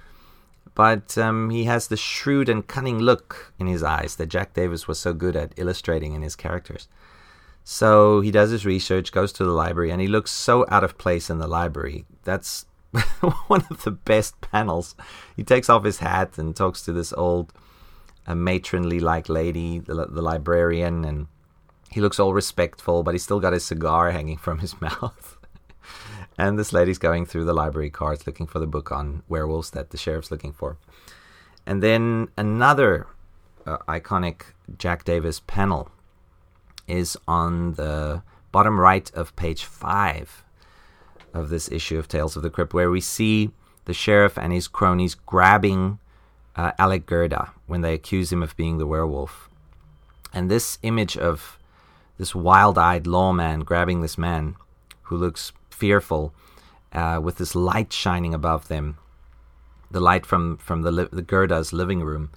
But 0.74 1.18
um, 1.18 1.50
he 1.50 1.64
has 1.64 1.88
the 1.88 1.96
shrewd 1.96 2.48
and 2.48 2.66
cunning 2.66 3.00
look 3.00 3.52
in 3.58 3.66
his 3.66 3.82
eyes 3.82 4.16
that 4.16 4.28
Jack 4.28 4.54
Davis 4.54 4.86
was 4.88 4.98
so 4.98 5.12
good 5.12 5.36
at 5.36 5.52
illustrating 5.56 6.14
in 6.14 6.22
his 6.22 6.36
characters. 6.36 6.88
So 7.64 8.20
he 8.20 8.30
does 8.30 8.50
his 8.50 8.64
research, 8.64 9.12
goes 9.12 9.32
to 9.34 9.44
the 9.44 9.50
library, 9.50 9.90
and 9.90 10.00
he 10.00 10.08
looks 10.08 10.30
so 10.30 10.64
out 10.68 10.84
of 10.84 10.98
place 10.98 11.28
in 11.28 11.38
the 11.38 11.48
library. 11.48 12.06
That's 12.22 12.64
one 13.48 13.66
of 13.70 13.82
the 13.82 13.90
best 13.90 14.40
panels. 14.40 14.94
He 15.36 15.42
takes 15.44 15.68
off 15.68 15.84
his 15.84 15.98
hat 15.98 16.38
and 16.38 16.54
talks 16.54 16.82
to 16.82 16.92
this 16.92 17.12
old, 17.12 17.52
a 18.26 18.34
matronly 18.34 19.00
like 19.00 19.28
lady, 19.28 19.80
the, 19.80 20.06
the 20.06 20.22
librarian, 20.22 21.04
and 21.04 21.26
he 21.92 22.00
looks 22.00 22.18
all 22.18 22.32
respectful, 22.32 23.02
but 23.02 23.14
he's 23.14 23.22
still 23.22 23.40
got 23.40 23.52
his 23.52 23.64
cigar 23.64 24.10
hanging 24.10 24.38
from 24.38 24.58
his 24.58 24.80
mouth. 24.80 25.38
and 26.38 26.58
this 26.58 26.72
lady's 26.72 26.98
going 26.98 27.26
through 27.26 27.44
the 27.44 27.54
library 27.54 27.90
cards 27.90 28.26
looking 28.26 28.46
for 28.46 28.58
the 28.58 28.66
book 28.66 28.90
on 28.90 29.22
werewolves 29.28 29.70
that 29.70 29.90
the 29.90 29.98
sheriff's 29.98 30.30
looking 30.30 30.52
for. 30.52 30.76
And 31.66 31.82
then 31.82 32.28
another 32.36 33.06
uh, 33.66 33.78
iconic 33.88 34.42
Jack 34.78 35.04
Davis 35.04 35.40
panel 35.40 35.90
is 36.88 37.16
on 37.28 37.74
the 37.74 38.22
bottom 38.50 38.78
right 38.80 39.10
of 39.14 39.34
page 39.36 39.64
five 39.64 40.44
of 41.32 41.48
this 41.48 41.70
issue 41.70 41.98
of 41.98 42.08
Tales 42.08 42.36
of 42.36 42.42
the 42.42 42.50
Crypt, 42.50 42.74
where 42.74 42.90
we 42.90 43.00
see 43.00 43.50
the 43.84 43.94
sheriff 43.94 44.36
and 44.36 44.52
his 44.52 44.68
cronies 44.68 45.14
grabbing 45.14 45.98
uh, 46.56 46.72
Alec 46.78 47.06
Gerda 47.06 47.52
when 47.66 47.80
they 47.80 47.94
accuse 47.94 48.32
him 48.32 48.42
of 48.42 48.56
being 48.56 48.78
the 48.78 48.86
werewolf. 48.86 49.48
And 50.34 50.50
this 50.50 50.78
image 50.82 51.16
of 51.16 51.58
this 52.22 52.36
wild-eyed 52.36 53.04
lawman 53.04 53.64
grabbing 53.64 54.00
this 54.00 54.16
man 54.16 54.54
who 55.06 55.16
looks 55.16 55.52
fearful 55.70 56.32
uh, 56.92 57.18
with 57.20 57.36
this 57.38 57.56
light 57.56 57.92
shining 57.92 58.32
above 58.32 58.68
them 58.68 58.96
the 59.90 59.98
light 59.98 60.24
from 60.24 60.56
from 60.58 60.82
the, 60.82 61.08
the 61.10 61.20
Gerda's 61.22 61.72
living 61.72 62.00
room. 62.00 62.30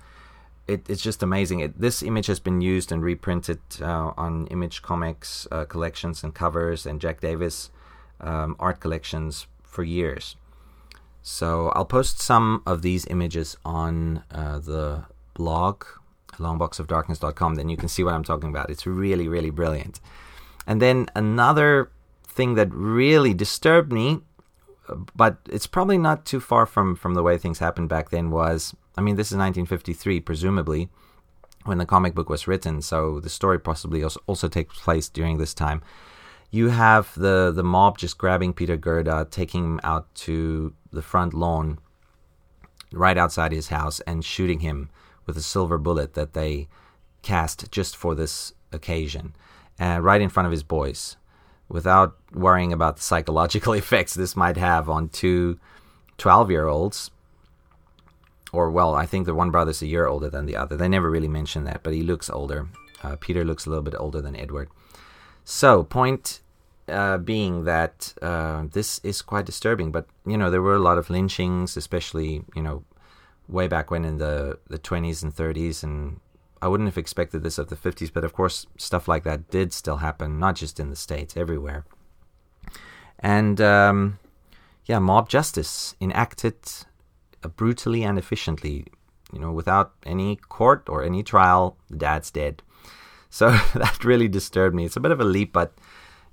It, 0.68 0.90
it's 0.90 1.04
just 1.04 1.22
amazing. 1.22 1.60
It, 1.60 1.80
this 1.80 2.02
image 2.02 2.26
has 2.26 2.40
been 2.40 2.62
used 2.62 2.92
and 2.92 3.04
reprinted 3.04 3.60
uh, 3.80 4.12
on 4.18 4.48
image 4.48 4.82
comics 4.82 5.48
uh, 5.52 5.66
collections 5.66 6.24
and 6.24 6.34
covers 6.34 6.88
and 6.88 7.00
Jack 7.00 7.22
Davis 7.22 7.70
um, 8.20 8.56
art 8.60 8.80
collections 8.80 9.46
for 9.62 9.84
years. 9.84 10.36
So 11.22 11.70
I'll 11.76 11.86
post 11.86 12.20
some 12.20 12.64
of 12.66 12.82
these 12.82 13.06
images 13.06 13.56
on 13.64 14.24
uh, 14.32 14.58
the 14.58 15.06
blog 15.36 15.86
longboxofdarkness.com, 16.38 17.56
then 17.56 17.70
you 17.70 17.78
can 17.78 17.90
see 17.90 18.04
what 18.04 18.14
I'm 18.14 18.24
talking 18.24 18.50
about. 18.50 18.70
It's 18.70 18.86
really, 18.86 19.28
really 19.28 19.50
brilliant. 19.50 20.00
And 20.68 20.82
then 20.82 21.08
another 21.16 21.92
thing 22.28 22.56
that 22.56 22.70
really 22.72 23.34
disturbed 23.34 23.92
me, 23.92 24.20
uh, 24.90 24.96
but 25.16 25.38
it's 25.50 25.68
probably 25.68 25.98
not 25.98 26.26
too 26.26 26.40
far 26.40 26.66
from, 26.66 26.96
from 26.96 27.14
the 27.14 27.24
way 27.24 27.38
things 27.38 27.60
happened 27.60 27.90
back 27.90 28.10
then, 28.10 28.32
was 28.32 28.76
I 28.98 29.02
mean, 29.02 29.16
this 29.16 29.28
is 29.28 29.38
1953, 29.38 30.22
presumably, 30.22 30.90
when 31.66 31.78
the 31.78 31.86
comic 31.86 32.16
book 32.16 32.30
was 32.30 32.48
written, 32.48 32.82
so 32.82 33.20
the 33.20 33.30
story 33.30 33.60
possibly 33.60 34.04
also, 34.04 34.22
also 34.28 34.48
takes 34.48 34.80
place 34.80 35.10
during 35.10 35.38
this 35.38 35.54
time. 35.54 35.82
You 36.52 36.70
have 36.70 37.14
the, 37.16 37.52
the 37.54 37.64
mob 37.64 37.98
just 37.98 38.18
grabbing 38.18 38.54
Peter 38.54 38.78
Gerda, 38.78 39.28
taking 39.30 39.64
him 39.66 39.80
out 39.84 40.14
to 40.16 40.74
the 40.92 41.02
front 41.02 41.34
lawn 41.34 41.80
right 42.94 43.18
outside 43.18 43.52
his 43.52 43.68
house 43.68 44.00
and 44.02 44.24
shooting 44.24 44.62
him 44.62 44.90
with 45.26 45.38
a 45.38 45.42
silver 45.42 45.78
bullet 45.78 46.14
that 46.14 46.34
they 46.34 46.68
cast 47.22 47.72
just 47.72 47.96
for 47.96 48.16
this 48.16 48.54
occasion, 48.72 49.36
uh, 49.80 50.00
right 50.02 50.22
in 50.22 50.30
front 50.30 50.46
of 50.46 50.52
his 50.52 50.64
boys, 50.64 51.18
without 51.68 52.16
worrying 52.34 52.72
about 52.72 52.98
the 52.98 53.04
psychological 53.04 53.74
effects 53.82 54.14
this 54.14 54.36
might 54.36 54.58
have 54.58 54.90
on 54.90 55.10
two 55.10 55.60
12 56.18 56.52
year 56.52 56.68
olds. 56.68 57.12
Or, 58.54 58.72
well, 58.72 58.96
I 58.96 59.06
think 59.06 59.26
the 59.26 59.36
one 59.36 59.52
brother's 59.52 59.82
a 59.82 59.88
year 59.88 60.08
older 60.08 60.30
than 60.30 60.46
the 60.46 60.56
other. 60.56 60.78
They 60.78 60.88
never 60.88 61.12
really 61.12 61.28
mention 61.28 61.66
that, 61.66 61.84
but 61.84 61.94
he 61.94 62.04
looks 62.04 62.30
older. 62.30 62.70
Uh, 63.04 63.18
Peter 63.20 63.44
looks 63.44 63.66
a 63.66 63.70
little 63.70 63.84
bit 63.84 63.96
older 63.98 64.22
than 64.22 64.36
Edward. 64.36 64.70
So, 65.44 65.84
point 65.84 66.40
uh, 66.88 67.18
being 67.18 67.66
that 67.66 68.14
uh, 68.22 68.66
this 68.72 69.00
is 69.04 69.22
quite 69.22 69.46
disturbing, 69.46 69.92
but 69.92 70.08
you 70.26 70.38
know 70.38 70.50
there 70.50 70.62
were 70.62 70.76
a 70.76 70.80
lot 70.80 70.98
of 70.98 71.10
lynchings, 71.10 71.76
especially 71.76 72.44
you 72.56 72.62
know 72.62 72.84
way 73.48 73.68
back 73.68 73.92
when 73.92 74.06
in 74.06 74.18
the, 74.18 74.60
the 74.68 74.80
20s 74.80 75.24
and 75.24 75.36
30s. 75.36 75.84
And 75.84 76.20
I 76.62 76.68
wouldn't 76.68 76.90
have 76.90 76.98
expected 76.98 77.44
this 77.44 77.58
of 77.58 77.70
the 77.70 77.76
50s, 77.76 78.12
but 78.14 78.24
of 78.24 78.34
course, 78.34 78.66
stuff 78.78 79.08
like 79.08 79.24
that 79.24 79.50
did 79.50 79.74
still 79.74 79.98
happen, 79.98 80.40
not 80.40 80.56
just 80.56 80.80
in 80.80 80.90
the 80.90 80.96
States, 80.96 81.38
everywhere. 81.38 81.86
And 83.20 83.62
um, 83.62 84.20
yeah, 84.86 85.00
mob 85.00 85.30
justice 85.30 85.96
enacted 86.00 86.56
uh, 87.44 87.50
brutally 87.50 88.04
and 88.04 88.18
efficiently. 88.18 88.86
You 89.34 89.40
know, 89.40 89.52
without 89.52 89.94
any 90.06 90.38
court 90.38 90.88
or 90.88 91.04
any 91.04 91.24
trial, 91.24 91.78
the 91.90 91.98
dad's 91.98 92.32
dead. 92.32 92.62
So 93.30 93.50
that 93.74 94.04
really 94.04 94.28
disturbed 94.28 94.76
me. 94.76 94.86
It's 94.86 94.96
a 94.96 95.02
bit 95.02 95.12
of 95.12 95.20
a 95.20 95.26
leap, 95.26 95.52
but 95.54 95.74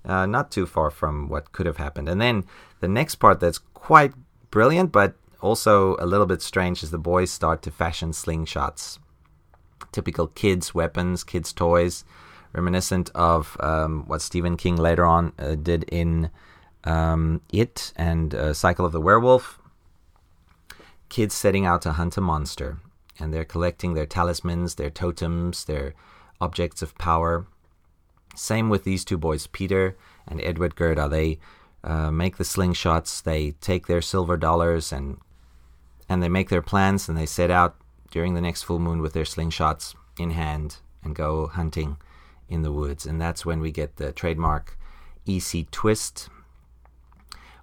uh, 0.05 0.27
not 0.27 0.51
too 0.51 0.67
far 0.67 0.91
from 0.91 1.29
what 1.29 1.53
could 1.53 1.67
have 1.67 1.79
happened. 1.79 2.09
And 2.09 2.21
then 2.21 2.45
the 2.81 2.89
next 2.89 3.17
part 3.17 3.41
that's 3.41 3.59
quite 3.59 4.13
brilliant, 4.51 4.93
but 4.93 5.15
also 5.43 5.97
a 5.99 6.07
little 6.07 6.27
bit 6.27 6.41
strange, 6.41 6.83
is 6.83 6.91
the 6.91 6.99
boys 6.99 7.31
start 7.31 7.63
to 7.63 7.71
fashion 7.71 8.13
slingshots. 8.13 8.99
Typical 9.91 10.29
kids' 10.29 10.75
weapons, 10.75 11.25
kids' 11.25 11.53
toys, 11.53 12.05
reminiscent 12.53 13.11
of 13.15 13.57
um, 13.61 14.05
what 14.07 14.23
Stephen 14.23 14.57
King 14.57 14.77
later 14.77 15.05
on 15.05 15.33
uh, 15.39 15.55
did 15.55 15.85
in 15.85 16.31
um, 16.85 17.41
It 17.53 17.93
and 17.97 18.35
uh, 18.35 18.55
Cycle 18.55 18.87
of 18.87 18.93
the 18.93 19.01
Werewolf. 19.01 19.59
Kids 21.09 21.35
setting 21.35 21.67
out 21.67 21.83
to 21.83 21.93
hunt 21.93 22.17
a 22.17 22.21
monster, 22.21 22.79
and 23.19 23.33
they're 23.33 23.45
collecting 23.45 23.95
their 23.95 24.07
talismans, 24.07 24.77
their 24.77 24.91
totems, 24.91 25.65
their 25.65 25.95
objects 26.41 26.83
of 26.83 26.97
power. 26.97 27.47
Same 28.35 28.71
with 28.71 28.85
these 28.85 29.05
two 29.05 29.19
boys, 29.19 29.47
Peter 29.47 29.97
and 30.27 30.41
Edward 30.41 30.75
Gerda. 30.75 31.09
They 31.09 31.39
uh, 31.85 32.11
make 32.11 32.37
the 32.37 32.45
slingshots. 32.45 33.23
They 33.23 33.53
take 33.61 33.87
their 33.87 34.01
silver 34.01 34.37
dollars 34.37 34.93
and 34.93 35.19
and 36.09 36.23
they 36.23 36.29
make 36.29 36.49
their 36.49 36.63
plans 36.63 37.09
and 37.09 37.17
they 37.17 37.27
set 37.27 37.51
out 37.51 37.77
during 38.11 38.35
the 38.35 38.41
next 38.41 38.63
full 38.63 38.79
moon 38.79 39.01
with 39.01 39.13
their 39.13 39.25
slingshots 39.25 39.95
in 40.19 40.31
hand 40.31 40.77
and 41.03 41.15
go 41.15 41.47
hunting 41.47 41.97
in 42.49 42.63
the 42.63 42.73
woods. 42.73 43.07
And 43.07 43.21
that's 43.21 43.47
when 43.47 43.61
we 43.61 43.71
get 43.71 43.97
the 43.97 44.13
trademark 44.13 44.79
EC 45.27 45.71
twist, 45.71 46.29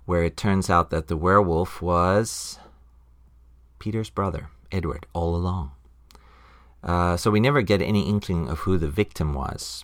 where 0.05 0.23
it 0.23 0.37
turns 0.37 0.69
out 0.69 0.89
that 0.89 1.07
the 1.07 1.17
werewolf 1.17 1.81
was 1.81 2.59
Peter's 3.77 4.09
brother, 4.09 4.49
Edward, 4.71 5.05
all 5.13 5.35
along. 5.35 5.71
Uh, 6.83 7.17
so 7.17 7.29
we 7.29 7.39
never 7.39 7.61
get 7.61 7.81
any 7.81 8.07
inkling 8.07 8.47
of 8.47 8.59
who 8.59 8.77
the 8.77 8.89
victim 8.89 9.33
was 9.33 9.83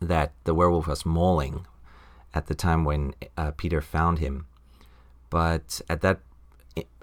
that 0.00 0.32
the 0.44 0.54
werewolf 0.54 0.86
was 0.86 1.06
mauling 1.06 1.66
at 2.34 2.46
the 2.46 2.54
time 2.54 2.84
when 2.84 3.14
uh, 3.36 3.52
Peter 3.52 3.80
found 3.80 4.18
him. 4.18 4.46
But 5.30 5.80
at 5.88 6.00
that 6.00 6.20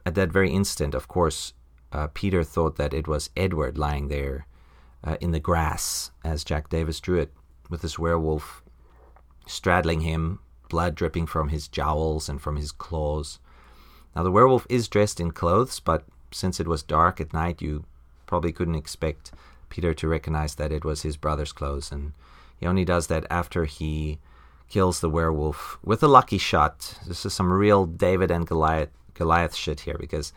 at 0.05 0.15
that 0.15 0.31
very 0.31 0.51
instant, 0.51 0.96
of 0.96 1.08
course, 1.08 1.53
uh, 1.91 2.08
Peter 2.13 2.43
thought 2.43 2.77
that 2.77 2.93
it 2.93 3.08
was 3.08 3.29
Edward 3.36 3.77
lying 3.77 4.08
there 4.08 4.48
uh, 5.03 5.17
in 5.20 5.31
the 5.31 5.39
grass, 5.39 6.12
as 6.24 6.43
Jack 6.43 6.70
Davis 6.70 7.00
drew 7.00 7.20
it, 7.20 7.34
with 7.70 7.81
this 7.81 8.00
werewolf 8.00 8.63
straddling 9.48 10.01
him, 10.01 10.39
blood 10.70 10.96
dripping 10.96 11.25
from 11.25 11.50
his 11.50 11.67
jowls 11.67 12.29
and 12.29 12.41
from 12.41 12.55
his 12.55 12.72
claws. 12.72 13.39
Now, 14.15 14.24
the 14.24 14.31
werewolf 14.31 14.65
is 14.70 14.88
dressed 14.88 15.20
in 15.20 15.31
clothes, 15.31 15.79
but 15.79 16.05
since 16.31 16.60
it 16.60 16.67
was 16.67 16.84
dark 16.84 17.20
at 17.20 17.34
night, 17.34 17.62
you 17.62 17.86
probably 18.25 18.51
couldn't 18.51 18.75
expect 18.75 19.31
Peter 19.70 19.93
to 19.93 20.08
recognize 20.08 20.55
that 20.55 20.72
it 20.72 20.86
was 20.86 21.01
his 21.01 21.17
brother's 21.17 21.51
clothes, 21.51 21.91
and 21.91 22.13
he 22.58 22.65
only 22.65 22.86
does 22.86 23.08
that 23.08 23.25
after 23.29 23.65
he 23.65 24.20
kills 24.70 25.01
the 25.01 25.10
werewolf 25.10 25.77
with 25.84 26.01
a 26.01 26.08
lucky 26.08 26.38
shot. 26.38 26.98
This 27.08 27.25
is 27.25 27.34
some 27.34 27.51
real 27.51 27.86
David 27.86 28.31
and 28.31 28.48
Goliath 28.48 28.89
Goliath 29.13 29.56
shit 29.56 29.82
here 29.82 29.98
because 30.00 30.34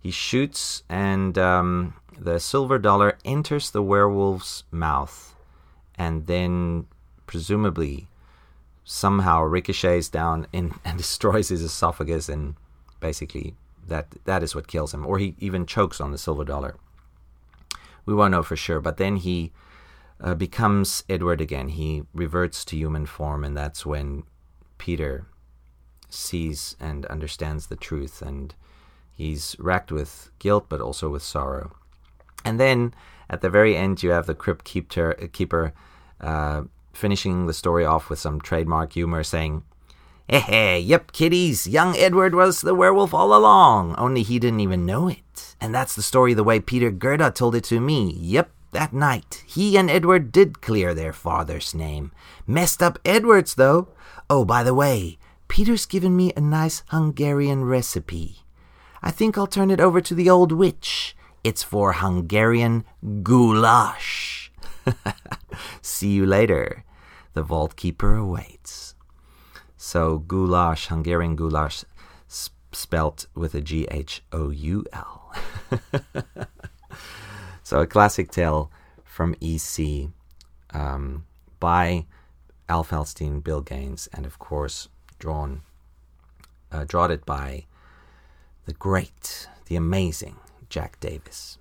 he 0.00 0.10
shoots 0.10 0.82
and 0.88 1.36
um, 1.38 1.94
the 2.18 2.38
silver 2.38 2.78
dollar 2.78 3.18
enters 3.24 3.70
the 3.70 3.82
werewolf's 3.82 4.64
mouth 4.70 5.34
and 5.96 6.26
then 6.26 6.86
presumably 7.26 8.08
somehow 8.84 9.42
ricochets 9.42 10.08
down 10.08 10.46
in, 10.52 10.74
and 10.84 10.98
destroys 10.98 11.48
his 11.48 11.62
esophagus 11.62 12.28
and 12.28 12.54
basically 13.00 13.54
that 13.86 14.06
that 14.24 14.42
is 14.42 14.54
what 14.54 14.68
kills 14.68 14.92
him 14.92 15.06
or 15.06 15.18
he 15.18 15.34
even 15.38 15.64
chokes 15.64 16.00
on 16.00 16.12
the 16.12 16.18
silver 16.18 16.44
dollar 16.44 16.76
we 18.06 18.14
won't 18.14 18.32
know 18.32 18.42
for 18.42 18.56
sure 18.56 18.80
but 18.80 18.96
then 18.96 19.16
he 19.16 19.52
uh, 20.20 20.34
becomes 20.34 21.04
Edward 21.08 21.40
again. 21.40 21.68
He 21.68 22.02
reverts 22.12 22.64
to 22.66 22.76
human 22.76 23.06
form, 23.06 23.44
and 23.44 23.56
that's 23.56 23.86
when 23.86 24.24
Peter 24.76 25.26
sees 26.08 26.76
and 26.80 27.06
understands 27.06 27.66
the 27.66 27.76
truth, 27.76 28.22
and 28.22 28.54
he's 29.14 29.56
racked 29.58 29.92
with 29.92 30.30
guilt, 30.38 30.66
but 30.68 30.80
also 30.80 31.08
with 31.08 31.22
sorrow. 31.22 31.72
And 32.44 32.58
then 32.58 32.94
at 33.30 33.40
the 33.40 33.50
very 33.50 33.76
end, 33.76 34.02
you 34.02 34.10
have 34.10 34.26
the 34.26 34.34
crypt 34.34 34.64
keeper, 34.64 35.14
keeper 35.32 35.72
uh, 36.20 36.62
finishing 36.92 37.46
the 37.46 37.54
story 37.54 37.84
off 37.84 38.08
with 38.10 38.18
some 38.18 38.40
trademark 38.40 38.92
humor, 38.92 39.22
saying, 39.22 39.62
Hey, 40.28 40.40
hey, 40.40 40.80
yep, 40.80 41.12
kiddies, 41.12 41.66
young 41.66 41.96
Edward 41.96 42.34
was 42.34 42.60
the 42.60 42.74
werewolf 42.74 43.14
all 43.14 43.34
along, 43.34 43.94
only 43.96 44.22
he 44.22 44.38
didn't 44.38 44.60
even 44.60 44.84
know 44.84 45.08
it. 45.08 45.56
And 45.58 45.74
that's 45.74 45.94
the 45.94 46.02
story 46.02 46.34
the 46.34 46.44
way 46.44 46.60
Peter 46.60 46.90
Gerda 46.90 47.30
told 47.30 47.54
it 47.54 47.64
to 47.64 47.80
me. 47.80 48.14
Yep, 48.20 48.50
that 48.72 48.92
night, 48.92 49.42
he 49.46 49.78
and 49.78 49.90
Edward 49.90 50.30
did 50.30 50.60
clear 50.60 50.92
their 50.92 51.14
father's 51.14 51.74
name. 51.74 52.12
Messed 52.46 52.82
up 52.82 52.98
Edward's, 53.06 53.54
though. 53.54 53.88
Oh, 54.28 54.44
by 54.44 54.62
the 54.62 54.74
way, 54.74 55.16
Peter's 55.48 55.86
given 55.86 56.16
me 56.16 56.32
a 56.36 56.40
nice 56.40 56.82
Hungarian 56.88 57.64
recipe. 57.64 58.44
I 59.02 59.10
think 59.10 59.36
I'll 59.36 59.46
turn 59.46 59.70
it 59.70 59.80
over 59.80 60.00
to 60.00 60.14
the 60.14 60.30
old 60.30 60.52
witch. 60.52 61.16
It's 61.42 61.62
for 61.62 61.94
Hungarian 61.94 62.84
goulash. 63.22 64.52
See 65.82 66.10
you 66.10 66.26
later. 66.26 66.84
The 67.34 67.42
vault 67.42 67.76
keeper 67.76 68.14
awaits. 68.14 68.94
So, 69.76 70.18
goulash, 70.18 70.88
Hungarian 70.88 71.36
goulash, 71.36 71.84
sp- 72.26 72.54
spelt 72.72 73.26
with 73.34 73.54
a 73.54 73.60
G 73.60 73.86
H 73.90 74.22
O 74.32 74.50
U 74.50 74.84
L. 74.92 75.32
So 77.68 77.80
a 77.82 77.86
classic 77.86 78.30
tale 78.30 78.72
from 79.04 79.34
EC 79.42 80.08
um, 80.72 81.26
by 81.60 82.06
Al 82.66 82.82
Feldstein, 82.82 83.44
Bill 83.44 83.60
Gaines, 83.60 84.08
and 84.10 84.24
of 84.24 84.38
course 84.38 84.88
drawn 85.18 85.62
uh, 86.70 86.84
drawn 86.84 87.10
it 87.10 87.24
by 87.24 87.64
the 88.66 88.72
great, 88.74 89.48
the 89.66 89.76
amazing 89.76 90.36
Jack 90.68 91.00
Davis. 91.00 91.58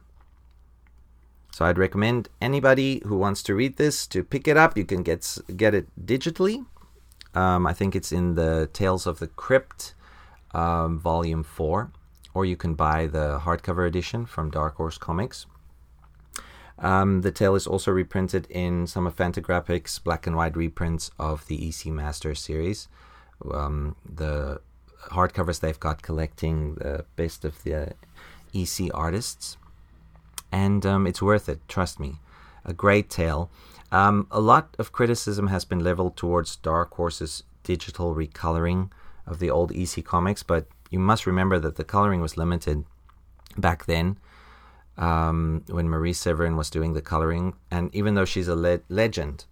So 1.51 1.65
I'd 1.65 1.77
recommend 1.77 2.29
anybody 2.41 3.01
who 3.05 3.17
wants 3.17 3.41
to 3.43 3.55
read 3.55 3.77
this 3.77 4.05
to 4.07 4.23
pick 4.23 4.47
it 4.47 4.57
up. 4.57 4.77
You 4.77 4.85
can 4.85 5.03
get 5.03 5.37
get 5.55 5.73
it 5.73 5.87
digitally. 6.05 6.65
Um, 7.33 7.65
I 7.65 7.73
think 7.73 7.95
it's 7.95 8.11
in 8.11 8.35
the 8.35 8.69
Tales 8.73 9.07
of 9.07 9.19
the 9.19 9.27
Crypt, 9.27 9.93
um, 10.53 10.99
Volume 10.99 11.43
Four, 11.43 11.91
or 12.33 12.45
you 12.45 12.55
can 12.55 12.75
buy 12.75 13.07
the 13.07 13.39
hardcover 13.39 13.87
edition 13.87 14.25
from 14.25 14.51
Dark 14.51 14.75
Horse 14.75 14.97
Comics. 14.97 15.45
Um, 16.79 17.21
the 17.21 17.31
tale 17.31 17.55
is 17.55 17.65
also 17.65 17.91
reprinted 17.91 18.45
in 18.51 18.85
some 18.85 19.07
of 19.07 19.15
Fantagraphics' 19.15 20.03
black 20.03 20.27
and 20.27 20.35
white 20.35 20.55
reprints 20.55 21.09
of 21.17 21.47
the 21.47 21.67
EC 21.67 21.87
Master 21.87 22.35
series. 22.35 22.87
Um, 23.53 23.95
the 24.05 24.61
hardcovers 25.09 25.59
they've 25.59 25.79
got 25.79 26.01
collecting 26.01 26.75
the 26.75 27.05
best 27.15 27.45
of 27.45 27.63
the 27.63 27.93
EC 28.53 28.89
artists. 28.93 29.57
And 30.51 30.85
um, 30.85 31.07
it's 31.07 31.21
worth 31.21 31.49
it, 31.49 31.59
trust 31.67 31.99
me. 31.99 32.15
A 32.65 32.73
great 32.73 33.09
tale. 33.09 33.49
Um, 33.91 34.27
a 34.31 34.39
lot 34.39 34.75
of 34.77 34.91
criticism 34.91 35.47
has 35.47 35.65
been 35.65 35.83
leveled 35.83 36.17
towards 36.17 36.55
Dark 36.57 36.93
Horse's 36.95 37.43
digital 37.63 38.15
recoloring 38.15 38.89
of 39.25 39.39
the 39.39 39.49
old 39.49 39.71
EC 39.75 40.03
comics, 40.03 40.43
but 40.43 40.67
you 40.89 40.99
must 40.99 41.25
remember 41.25 41.59
that 41.59 41.75
the 41.75 41.83
coloring 41.83 42.21
was 42.21 42.37
limited 42.37 42.85
back 43.57 43.85
then 43.85 44.17
um, 44.97 45.63
when 45.67 45.89
Marie 45.89 46.13
Severin 46.13 46.55
was 46.55 46.69
doing 46.69 46.93
the 46.93 47.01
coloring. 47.01 47.53
And 47.71 47.93
even 47.93 48.15
though 48.15 48.25
she's 48.25 48.47
a 48.47 48.55
le- 48.55 48.81
legend, 48.89 49.45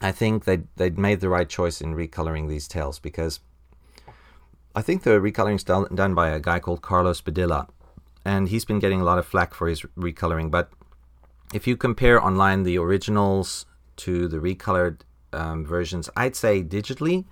I 0.00 0.12
think 0.12 0.44
they 0.44 0.62
they 0.76 0.90
made 0.90 1.20
the 1.20 1.28
right 1.28 1.48
choice 1.48 1.80
in 1.80 1.94
recoloring 1.94 2.48
these 2.48 2.68
tales 2.68 2.98
because 2.98 3.40
I 4.74 4.82
think 4.82 5.02
the 5.02 5.18
recoloring 5.20 5.62
done, 5.64 5.86
done 5.94 6.14
by 6.14 6.28
a 6.28 6.40
guy 6.40 6.60
called 6.60 6.82
Carlos 6.82 7.20
Padilla, 7.20 7.68
and 8.24 8.48
he's 8.48 8.64
been 8.64 8.78
getting 8.78 9.00
a 9.00 9.04
lot 9.04 9.18
of 9.18 9.26
flack 9.26 9.54
for 9.54 9.66
his 9.68 9.82
recoloring. 9.96 10.50
But 10.50 10.70
if 11.52 11.66
you 11.66 11.76
compare 11.76 12.22
online 12.22 12.62
the 12.62 12.78
originals 12.78 13.66
to 13.96 14.28
the 14.28 14.38
recolored 14.38 15.00
um, 15.32 15.64
versions, 15.64 16.08
I'd 16.16 16.36
say 16.36 16.62
digitally, 16.62 17.24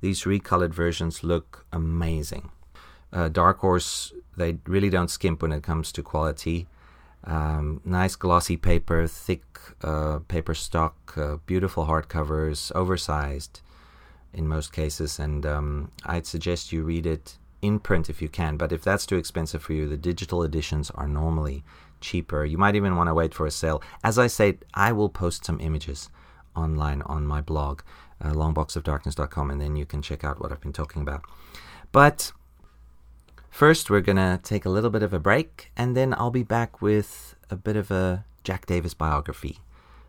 these 0.00 0.22
recolored 0.22 0.72
versions 0.72 1.22
look 1.22 1.66
amazing. 1.72 2.50
Uh, 3.12 3.28
Dark 3.28 3.58
Horse 3.58 4.12
they 4.36 4.58
really 4.66 4.90
don't 4.90 5.10
skimp 5.10 5.42
when 5.42 5.52
it 5.52 5.62
comes 5.62 5.90
to 5.92 6.02
quality. 6.02 6.66
Um, 7.26 7.80
nice 7.84 8.14
glossy 8.14 8.56
paper, 8.56 9.06
thick 9.06 9.42
uh, 9.82 10.20
paper 10.28 10.54
stock, 10.54 11.14
uh, 11.16 11.36
beautiful 11.44 11.86
hardcovers, 11.86 12.70
oversized 12.74 13.60
in 14.32 14.46
most 14.46 14.72
cases, 14.72 15.18
and 15.18 15.44
um, 15.44 15.90
I'd 16.04 16.26
suggest 16.26 16.72
you 16.72 16.84
read 16.84 17.06
it 17.06 17.38
in 17.62 17.80
print 17.80 18.08
if 18.08 18.22
you 18.22 18.28
can. 18.28 18.56
But 18.56 18.70
if 18.70 18.82
that's 18.84 19.06
too 19.06 19.16
expensive 19.16 19.62
for 19.62 19.72
you, 19.72 19.88
the 19.88 19.96
digital 19.96 20.42
editions 20.42 20.90
are 20.90 21.08
normally 21.08 21.64
cheaper. 22.00 22.44
You 22.44 22.58
might 22.58 22.76
even 22.76 22.96
want 22.96 23.08
to 23.08 23.14
wait 23.14 23.34
for 23.34 23.46
a 23.46 23.50
sale. 23.50 23.82
As 24.04 24.18
I 24.18 24.28
said, 24.28 24.58
I 24.74 24.92
will 24.92 25.08
post 25.08 25.44
some 25.44 25.60
images 25.60 26.10
online 26.54 27.02
on 27.02 27.26
my 27.26 27.40
blog, 27.40 27.82
uh, 28.22 28.30
longboxofdarkness.com, 28.30 29.50
and 29.50 29.60
then 29.60 29.74
you 29.74 29.86
can 29.86 30.00
check 30.00 30.22
out 30.22 30.40
what 30.40 30.52
I've 30.52 30.60
been 30.60 30.72
talking 30.72 31.02
about. 31.02 31.22
But 31.92 32.32
First, 33.56 33.88
we're 33.88 34.02
going 34.02 34.16
to 34.16 34.38
take 34.42 34.66
a 34.66 34.68
little 34.68 34.90
bit 34.90 35.02
of 35.02 35.14
a 35.14 35.18
break, 35.18 35.72
and 35.78 35.96
then 35.96 36.12
I'll 36.12 36.30
be 36.30 36.42
back 36.42 36.82
with 36.82 37.34
a 37.48 37.56
bit 37.56 37.74
of 37.74 37.90
a 37.90 38.26
Jack 38.44 38.66
Davis 38.66 38.92
biography 38.92 39.60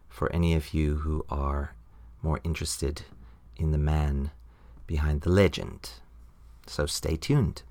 for 0.09 0.29
any 0.33 0.53
of 0.53 0.73
you 0.73 0.95
who 0.95 1.25
are 1.29 1.73
more 2.21 2.41
interested 2.43 3.03
in 3.55 3.71
the 3.71 3.77
man 3.77 4.31
behind 4.85 5.21
the 5.21 5.29
legend. 5.29 5.91
So 6.65 6.85
stay 6.87 7.15
tuned. 7.15 7.63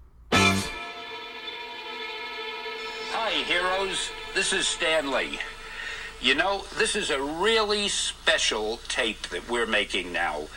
Hi, 3.12 3.32
heroes. 3.44 4.08
This 4.34 4.54
is 4.54 4.66
Stan 4.66 5.10
Lee. 5.10 5.40
You 6.22 6.36
know, 6.36 6.64
this 6.78 6.96
is 6.96 7.10
a 7.10 7.20
really 7.20 7.88
special 7.88 8.78
tape 8.88 9.28
that 9.28 9.46
we're 9.50 9.66
making 9.66 10.10
now. 10.10 10.48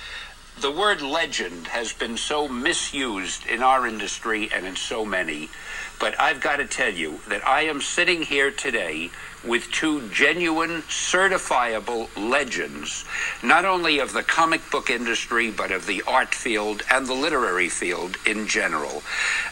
The 0.61 0.71
word 0.71 1.01
legend 1.01 1.67
has 1.67 1.93
been 1.93 2.17
so 2.17 2.49
misused 2.49 3.47
in 3.47 3.63
our 3.63 3.87
industry 3.87 4.49
and 4.53 4.67
in 4.67 4.75
so 4.75 5.05
many, 5.05 5.49
but 6.01 6.19
I've 6.19 6.41
got 6.41 6.57
to 6.57 6.65
tell 6.65 6.93
you 6.93 7.21
that 7.29 7.47
I 7.47 7.61
am 7.61 7.79
sitting 7.81 8.23
here 8.23 8.51
today 8.51 9.09
with 9.45 9.71
two 9.71 10.09
genuine, 10.09 10.81
certifiable 10.89 12.09
legends, 12.17 13.05
not 13.41 13.63
only 13.63 13.99
of 13.99 14.11
the 14.11 14.21
comic 14.21 14.69
book 14.69 14.89
industry, 14.89 15.49
but 15.49 15.71
of 15.71 15.85
the 15.85 16.03
art 16.05 16.35
field 16.35 16.83
and 16.91 17.07
the 17.07 17.13
literary 17.13 17.69
field 17.69 18.17
in 18.25 18.45
general. 18.45 19.01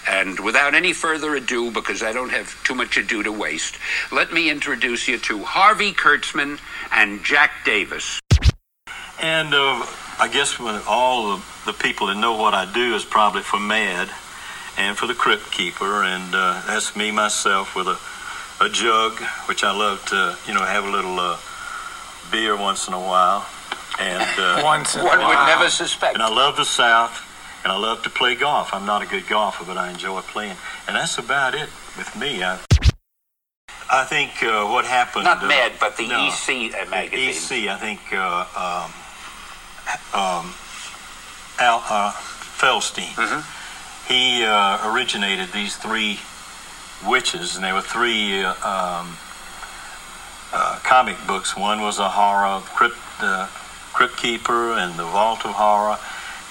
And 0.10 0.38
without 0.42 0.76
any 0.76 0.92
further 0.92 1.36
ado, 1.36 1.72
because 1.72 2.04
I 2.04 2.12
don't 2.12 2.32
have 2.32 2.62
too 2.66 2.76
much 2.76 2.98
ado 2.98 3.24
to 3.24 3.32
waste, 3.32 3.78
let 4.12 4.34
me 4.34 4.50
introduce 4.50 5.08
you 5.08 5.20
to 5.20 5.46
Harvey 5.46 5.94
Kurtzman 5.94 6.60
and 6.92 7.24
Jack 7.24 7.52
Davis. 7.64 8.20
And 9.22 9.54
uh, 9.54 9.86
I 10.20 10.28
guess 10.28 10.60
when 10.60 10.82
all 10.88 11.38
the, 11.38 11.44
the 11.68 11.74
people 11.74 12.08
that 12.08 12.18
know 12.18 12.36
what 12.36 12.54
I 12.56 12.72
do 12.72 12.96
is 12.96 13.06
probably 13.06 13.44
for 13.44 13.60
Mad 13.60 14.10
and 14.78 14.98
for 14.98 15.06
the 15.06 15.14
Crypt 15.14 15.52
Keeper, 15.52 16.04
and 16.04 16.34
uh, 16.34 16.64
that's 16.66 16.96
me 16.96 17.12
myself 17.12 17.76
with 17.76 17.88
a, 17.88 17.98
a 18.64 18.70
jug, 18.70 19.20
which 19.48 19.64
I 19.64 19.72
love 19.78 20.04
to, 20.08 20.36
you 20.48 20.56
know, 20.56 20.66
have 20.66 20.86
a 20.86 20.90
little 20.90 21.20
uh, 21.20 21.38
beer 22.32 22.56
once 22.56 22.88
in 22.88 22.94
a 22.94 23.00
while. 23.00 23.48
And 24.00 24.40
uh, 24.40 24.62
Once 24.64 24.94
in 24.94 25.02
a 25.02 25.06
One 25.06 25.18
would 25.20 25.46
never 25.48 25.70
suspect. 25.70 26.14
and 26.14 26.22
I 26.22 26.30
love 26.30 26.56
the 26.56 26.66
South, 26.66 27.24
and 27.64 27.72
I 27.72 27.78
love 27.78 28.04
to 28.04 28.12
play 28.12 28.36
golf. 28.36 28.72
I'm 28.72 28.86
not 28.86 29.02
a 29.02 29.08
good 29.08 29.28
golfer, 29.28 29.64
but 29.66 29.76
I 29.78 29.90
enjoy 29.90 30.22
playing, 30.22 30.56
and 30.88 30.96
that's 30.96 31.18
about 31.18 31.56
it 31.56 31.70
with 31.98 32.16
me. 32.16 32.44
I, 32.44 32.60
I 33.92 34.04
think 34.04 34.44
uh, 34.44 34.66
what 34.68 34.86
happened. 34.86 35.24
Not 35.24 35.44
uh, 35.44 35.48
Mad, 35.48 35.72
but 35.80 35.98
the 35.98 36.08
no. 36.08 36.28
EC 36.28 36.76
uh, 36.76 36.86
magazine. 36.92 37.64
EC, 37.64 37.70
I 37.70 37.78
think 37.78 38.02
uh, 38.14 38.86
um, 38.86 38.92
um, 40.14 40.54
Al 41.60 41.84
uh, 41.90 42.12
Feldstein. 42.12 43.14
Mm-hmm. 43.16 44.14
He 44.14 44.44
uh, 44.44 44.94
originated 44.94 45.52
these 45.52 45.76
three 45.76 46.20
witches, 47.06 47.56
and 47.56 47.64
there 47.64 47.74
were 47.74 47.82
three 47.82 48.44
uh, 48.44 48.52
um, 48.52 49.18
uh, 50.54 50.80
comic 50.84 51.18
books. 51.28 51.58
One 51.58 51.82
was 51.82 52.00
a 52.00 52.10
horror, 52.10 52.62
Crypt, 52.62 52.98
uh, 53.20 53.48
Crypt 53.94 54.18
Keeper, 54.18 54.74
and 54.74 54.98
the 54.98 55.06
Vault 55.06 55.46
of 55.46 55.52
Horror, 55.52 55.98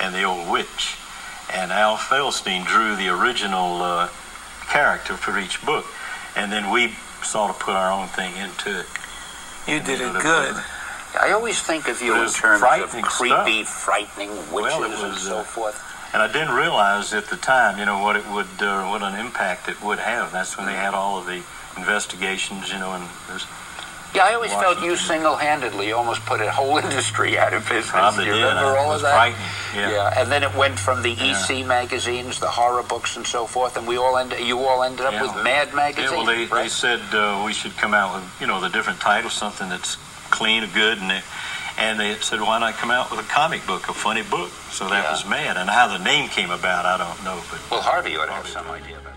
and 0.01 0.15
the 0.15 0.23
Old 0.25 0.51
Witch. 0.51 0.97
And 1.53 1.73
Al 1.73 1.97
Feldstein 1.97 2.67
drew 2.67 2.97
the 2.97 3.09
original 3.09 3.83
uh, 3.83 4.09
character 4.69 5.17
for 5.17 5.39
each 5.39 5.65
book, 5.65 5.87
and 6.35 6.53
then 6.53 6.71
we 6.71 6.95
sort 7.23 7.51
of 7.51 7.59
put 7.59 7.75
our 7.75 7.91
own 7.91 8.09
thing 8.09 8.37
into 8.37 8.81
it. 8.81 8.87
You 9.67 9.81
did 9.81 10.01
it 10.01 10.13
good. 10.23 10.57
I 11.21 11.33
always 11.33 11.61
think 11.63 11.89
of 11.89 12.01
you 12.03 12.15
in 12.15 12.21
was 12.21 12.35
terms 12.35 12.63
of 12.63 12.91
creepy, 13.03 13.65
frightening 13.65 14.31
witches 14.53 14.53
Well, 14.53 14.85
it 14.85 14.93
and 15.05 15.17
so 15.19 15.39
uh, 15.39 15.43
forth. 15.45 15.83
And 16.13 16.23
I 16.23 16.29
didn't 16.33 16.55
realize 16.55 17.13
at 17.13 17.27
the 17.27 17.37
time, 17.37 17.79
you 17.79 17.85
know, 17.85 18.01
what 18.03 18.17
it 18.17 18.25
would, 18.31 18.47
uh, 18.61 18.87
what 18.89 19.03
an 19.03 19.19
impact 19.19 19.69
it 19.69 19.83
would 19.83 19.99
have. 19.99 20.33
That's 20.33 20.57
when 20.57 20.67
they 20.67 20.73
had 20.75 20.95
all 20.95 21.19
of 21.19 21.27
the 21.27 21.43
investigations, 21.77 22.73
you 22.73 22.79
know, 22.79 22.93
and 22.93 23.05
there's 23.29 23.45
Yeah, 24.15 24.25
I 24.25 24.35
always 24.35 24.53
felt 24.53 24.81
you 24.83 24.97
single-handedly 24.97 25.93
almost 25.93 26.25
put 26.25 26.41
a 26.41 26.51
whole 26.51 26.79
industry 26.85 27.37
out 27.37 27.53
of 27.53 27.63
business. 27.69 27.91
Probably 27.91 28.27
you 28.27 28.33
remember 28.33 28.77
I- 28.77 28.79
all 28.79 28.93
of 28.93 29.03
that? 29.03 29.13
frightening, 29.13 29.91
yeah. 29.93 30.15
and 30.17 30.31
then 30.33 30.43
it 30.43 30.55
went 30.55 30.79
from 30.79 31.03
the 31.03 31.13
EC 31.13 31.67
magazines, 31.67 32.39
the 32.41 32.49
horror 32.49 32.83
books, 32.83 33.17
and 33.17 33.27
so 33.27 33.47
forth, 33.47 33.77
and 33.77 33.87
we 33.87 33.97
all 33.99 34.17
ended. 34.17 34.41
You 34.41 34.61
all 34.61 34.83
ended 34.85 35.05
up 35.05 35.13
Yeah. 35.15 35.23
with 35.23 35.45
Mad 35.45 35.75
magazine. 35.75 36.05
Yeah, 36.11 36.17
well, 36.17 36.25
they, 36.27 36.47
they 36.47 36.69
said 36.69 37.01
uh, 37.13 37.43
we 37.45 37.53
should 37.53 37.77
come 37.77 37.93
out 37.93 38.15
with, 38.15 38.25
you 38.41 38.47
know, 38.47 38.61
the 38.61 38.69
different 38.71 39.01
titles, 39.01 39.35
something 39.35 39.69
that's 39.69 39.97
clean 40.37 40.63
or 40.63 40.69
good, 40.69 40.99
and 40.99 41.11
they, 41.11 41.23
and 41.79 41.99
they 41.99 42.15
said, 42.21 42.41
why 42.41 42.59
not 42.61 42.75
come 42.75 42.91
out 42.91 43.11
with 43.11 43.21
a 43.21 43.29
comic 43.29 43.67
book, 43.67 43.89
a 43.89 43.95
funny 43.95 44.23
book? 44.23 44.51
So 44.71 44.89
that 44.89 45.05
Yeah. 45.05 45.11
was 45.13 45.25
Mad. 45.25 45.57
And 45.57 45.69
how 45.71 45.89
the 45.89 45.99
name 45.99 46.29
came 46.29 46.51
about, 46.51 46.85
I 46.85 46.97
don't 46.99 47.25
know, 47.25 47.41
but 47.51 47.61
well, 47.71 47.81
Harvey 47.81 48.17
ought 48.17 48.27
to 48.27 48.33
have 48.33 48.47
some 48.47 48.69
idea 48.71 48.99
about 48.99 49.16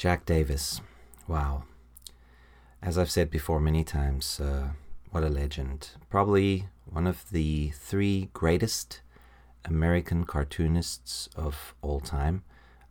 Jack 0.00 0.24
Davis. 0.24 0.80
Wow. 1.28 1.64
As 2.80 2.96
I've 2.96 3.10
said 3.10 3.30
before 3.30 3.60
many 3.60 3.84
times, 3.84 4.40
uh, 4.40 4.70
what 5.10 5.22
a 5.22 5.28
legend. 5.28 5.90
Probably 6.08 6.68
one 6.86 7.06
of 7.06 7.28
the 7.30 7.72
three 7.74 8.30
greatest 8.32 9.02
American 9.62 10.24
cartoonists 10.24 11.28
of 11.36 11.74
all 11.82 12.00
time. 12.00 12.44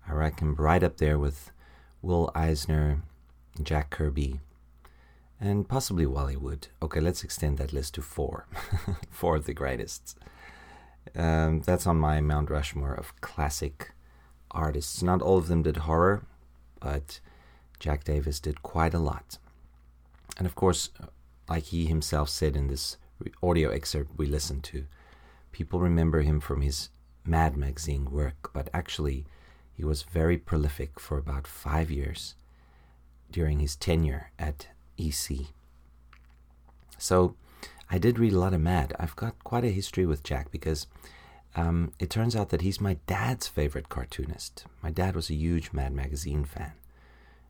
I 0.08 0.14
reckon 0.14 0.54
right 0.54 0.84
up 0.84 0.98
there 0.98 1.18
with 1.18 1.52
Will 2.04 2.30
Eisner, 2.36 3.02
Jack 3.64 3.90
Kirby, 3.90 4.40
and 5.42 5.68
possibly 5.68 6.06
Wally 6.06 6.38
Wood. 6.38 6.68
Okay, 6.80 7.00
let's 7.00 7.24
extend 7.24 7.58
that 7.58 7.74
list 7.74 7.96
to 7.96 8.04
four. 8.04 8.46
four 9.10 9.36
of 9.36 9.48
the 9.48 9.56
greatest. 9.56 10.16
Um, 11.16 11.62
that's 11.62 11.88
on 11.88 11.98
my 11.98 12.22
Mount 12.22 12.52
Rushmore 12.52 12.94
of 12.94 13.20
classic 13.20 13.94
artists. 14.52 15.02
Not 15.02 15.24
all 15.24 15.40
of 15.40 15.48
them 15.48 15.64
did 15.64 15.78
horror, 15.78 16.22
but 16.80 17.20
Jack 17.80 18.04
Davis 18.04 18.40
did 18.40 18.62
quite 18.62 18.94
a 18.94 19.00
lot. 19.00 19.38
And 20.38 20.46
of 20.46 20.56
course, 20.56 20.90
like 21.50 21.66
he 21.66 21.86
himself 21.86 22.30
said 22.30 22.56
in 22.56 22.68
this 22.68 22.98
audio 23.42 23.70
excerpt 23.70 24.18
we 24.18 24.26
listened 24.26 24.64
to, 24.66 24.86
people 25.52 25.80
remember 25.80 26.22
him 26.22 26.40
from 26.40 26.62
his 26.62 26.90
Mad 27.26 27.58
magazine 27.58 28.10
work, 28.10 28.50
but 28.54 28.70
actually, 28.74 29.26
he 29.74 29.84
was 29.84 30.04
very 30.04 30.38
prolific 30.38 31.00
for 31.00 31.18
about 31.18 31.46
five 31.46 31.92
years 31.92 32.36
during 33.30 33.60
his 33.60 33.76
tenure 33.76 34.32
at 34.40 34.68
EC. 34.98 35.48
So, 36.98 37.36
I 37.90 37.98
did 37.98 38.20
read 38.20 38.34
a 38.34 38.40
lot 38.40 38.54
of 38.54 38.62
Mad. 38.62 38.94
I've 39.00 39.16
got 39.16 39.44
quite 39.44 39.64
a 39.64 39.72
history 39.72 40.06
with 40.06 40.24
Jack 40.24 40.52
because 40.52 40.88
um, 41.56 41.94
it 42.00 42.10
turns 42.10 42.36
out 42.36 42.50
that 42.50 42.62
he's 42.62 42.80
my 42.80 42.98
dad's 43.08 43.48
favorite 43.48 43.90
cartoonist. 43.90 44.66
My 44.82 44.92
dad 44.92 45.16
was 45.16 45.30
a 45.30 45.36
huge 45.36 45.74
Mad 45.74 45.94
magazine 45.94 46.46
fan, 46.46 46.74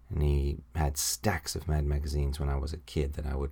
and 0.10 0.24
he 0.24 0.58
had 0.76 0.98
stacks 0.98 1.56
of 1.56 1.68
Mad 1.68 1.86
magazines 1.86 2.40
when 2.40 2.50
I 2.50 2.56
was 2.56 2.74
a 2.74 2.78
kid 2.78 3.14
that 3.14 3.26
I 3.26 3.36
would 3.36 3.52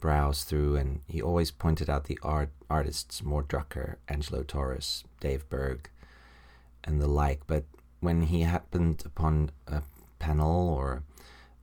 browse 0.00 0.44
through, 0.44 0.76
and 0.76 1.00
he 1.06 1.20
always 1.20 1.50
pointed 1.50 1.90
out 1.90 2.04
the 2.04 2.18
art 2.22 2.50
artists, 2.68 3.22
Mort 3.22 3.48
Drucker, 3.48 3.96
Angelo 4.08 4.42
Torres, 4.42 5.04
Dave 5.20 5.48
Berg, 5.50 5.90
and 6.84 7.00
the 7.00 7.08
like. 7.08 7.46
But 7.46 7.64
when 8.00 8.22
he 8.22 8.42
happened 8.42 9.02
upon 9.04 9.50
a 9.66 9.82
panel 10.18 10.68
or 10.68 11.02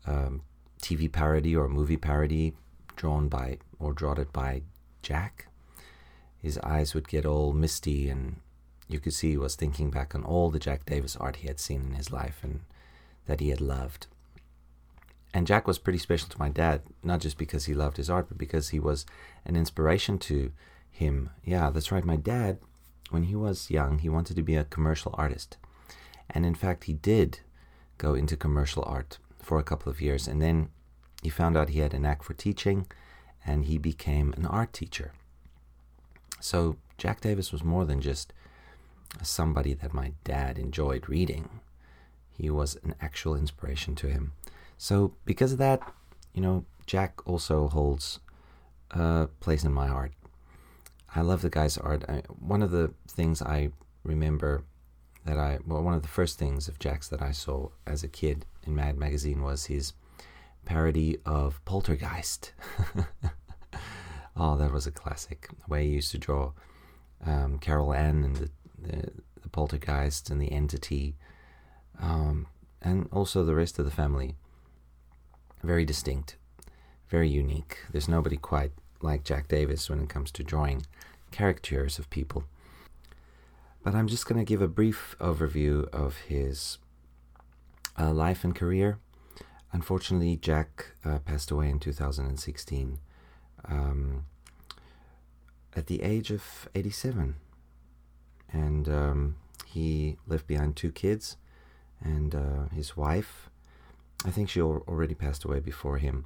um, 0.06 0.42
TV 0.82 1.12
parody 1.12 1.56
or 1.56 1.68
movie 1.68 1.98
parody 1.98 2.54
drawn 2.96 3.28
by 3.28 3.58
or 3.80 3.94
drawn 3.94 4.26
by 4.32 4.62
Jack, 5.02 5.48
his 6.42 6.58
eyes 6.60 6.94
would 6.94 7.08
get 7.08 7.26
all 7.26 7.54
misty, 7.54 8.10
and 8.10 8.38
you 8.88 9.00
could 9.00 9.14
see 9.14 9.32
he 9.32 9.38
was 9.38 9.56
thinking 9.56 9.90
back 9.90 10.16
on 10.16 10.24
all 10.24 10.50
the 10.50 10.60
Jack 10.60 10.86
Davis 10.86 11.16
art 11.16 11.38
he 11.38 11.48
had 11.48 11.60
seen 11.60 11.82
in 11.82 11.94
his 11.94 12.12
life 12.12 12.40
and 12.44 12.62
that 13.26 13.40
he 13.40 13.50
had 13.50 13.62
loved. 13.62 14.08
And 15.34 15.46
Jack 15.46 15.68
was 15.68 15.78
pretty 15.78 16.00
special 16.00 16.30
to 16.30 16.40
my 16.40 16.50
dad, 16.50 16.82
not 17.04 17.20
just 17.20 17.38
because 17.38 17.66
he 17.66 17.74
loved 17.74 17.98
his 17.98 18.10
art, 18.10 18.28
but 18.30 18.38
because 18.38 18.70
he 18.70 18.80
was 18.80 19.06
an 19.46 19.56
inspiration 19.56 20.18
to 20.20 20.52
him. 20.90 21.30
Yeah, 21.44 21.70
that's 21.70 21.92
right. 21.92 22.06
My 22.06 22.16
dad, 22.16 22.60
when 23.10 23.24
he 23.24 23.36
was 23.36 23.70
young, 23.70 24.00
he 24.00 24.10
wanted 24.10 24.36
to 24.38 24.42
be 24.42 24.56
a 24.56 24.64
commercial 24.64 25.14
artist. 25.18 25.58
And 26.30 26.46
in 26.46 26.56
fact, 26.56 26.86
he 26.86 26.94
did 26.94 27.42
go 27.98 28.14
into 28.14 28.38
commercial 28.38 28.84
art 28.88 29.18
for 29.42 29.60
a 29.60 29.64
couple 29.64 29.92
of 29.92 30.02
years. 30.02 30.28
And 30.28 30.42
then 30.42 30.70
he 31.22 31.30
found 31.30 31.58
out 31.58 31.70
he 31.70 31.80
had 31.80 31.94
a 31.94 32.00
knack 32.00 32.24
for 32.24 32.34
teaching 32.34 32.88
and 33.46 33.66
he 33.66 33.78
became 33.78 34.34
an 34.38 34.46
art 34.46 34.74
teacher. 34.74 35.14
So 36.40 36.78
Jack 36.98 37.22
Davis 37.22 37.52
was 37.52 37.64
more 37.64 37.86
than 37.86 38.02
just 38.02 38.34
somebody 39.22 39.74
that 39.74 39.94
my 39.94 40.14
dad 40.24 40.58
enjoyed 40.58 41.10
reading. 41.10 41.62
He 42.38 42.50
was 42.50 42.78
an 42.84 42.96
actual 43.02 43.36
inspiration 43.36 43.96
to 43.96 44.08
him. 44.08 44.34
So 44.78 45.14
because 45.26 45.52
of 45.52 45.58
that, 45.58 45.82
you 46.34 46.42
know, 46.42 46.66
Jack 46.86 47.28
also 47.28 47.68
holds 47.68 48.20
a 48.92 49.28
place 49.40 49.64
in 49.64 49.74
my 49.74 49.88
heart. 49.88 50.14
I 51.16 51.22
love 51.22 51.42
the 51.42 51.50
guy's 51.50 51.78
art. 51.78 52.04
I, 52.08 52.22
one 52.40 52.62
of 52.62 52.72
the 52.72 52.94
things 53.08 53.42
I 53.42 53.72
remember 54.04 54.64
that 55.26 55.38
I, 55.38 55.60
well, 55.66 55.84
one 55.84 55.94
of 55.94 56.02
the 56.02 56.08
first 56.08 56.38
things 56.38 56.68
of 56.68 56.80
Jack's 56.80 57.08
that 57.10 57.22
I 57.22 57.32
saw 57.32 57.70
as 57.86 58.04
a 58.04 58.08
kid 58.08 58.46
in 58.66 58.76
Mad 58.76 58.98
Magazine 58.98 59.42
was 59.42 59.66
his 59.66 59.94
parody 60.66 61.18
of 61.26 61.64
Poltergeist. 61.66 62.54
oh, 64.38 64.58
that 64.58 64.72
was 64.72 64.88
a 64.88 64.92
classic. 64.92 65.50
The 65.50 65.72
way 65.72 65.88
he 65.88 65.94
used 65.94 66.12
to 66.12 66.18
draw 66.18 66.52
um, 67.26 67.60
Carol 67.60 67.94
Anne 67.94 68.24
and 68.24 68.36
the, 68.36 68.50
the, 68.80 69.12
the, 69.42 69.50
poltergeist 69.50 70.30
and 70.30 70.40
the 70.40 70.52
entity, 70.52 71.16
um, 72.00 72.48
and 72.82 73.10
also 73.12 73.44
the 73.44 73.56
rest 73.56 73.80
of 73.80 73.86
the 73.86 73.92
family. 73.92 74.36
Very 75.64 75.86
distinct, 75.86 76.36
very 77.10 77.28
unique. 77.28 77.80
There's 77.92 78.08
nobody 78.08 78.38
quite 78.38 78.72
like 79.02 79.24
Jack 79.24 79.48
Davis 79.48 79.90
when 79.90 80.00
it 80.00 80.10
comes 80.10 80.32
to 80.32 80.44
drawing 80.44 80.86
caricatures 81.32 81.98
of 81.98 82.10
people. 82.10 82.44
But 83.84 83.96
I'm 83.96 84.08
just 84.08 84.28
going 84.28 84.38
to 84.38 84.48
give 84.48 84.62
a 84.62 84.68
brief 84.68 85.16
overview 85.20 85.88
of 85.90 86.18
his 86.28 86.78
uh, 87.98 88.12
life 88.12 88.44
and 88.44 88.56
career. 88.56 89.00
Unfortunately, 89.72 90.36
Jack 90.36 90.92
uh, 91.04 91.20
passed 91.20 91.52
away 91.52 91.70
in 91.70 91.80
2016 91.80 93.00
um, 93.66 94.26
at 95.76 95.88
the 95.88 96.02
age 96.02 96.32
of 96.32 96.70
87. 96.76 97.36
And 98.52 98.88
um, 98.90 99.36
he 99.66 100.18
left 100.28 100.48
behind 100.48 100.76
two 100.76 100.92
kids 100.92 101.38
and 102.02 102.34
uh, 102.34 102.70
his 102.74 102.96
wife. 102.96 103.50
I 104.26 104.32
think 104.32 104.50
she 104.50 104.60
al- 104.60 104.84
already 104.88 105.16
passed 105.16 105.44
away 105.44 105.60
before 105.60 105.98
him. 105.98 106.26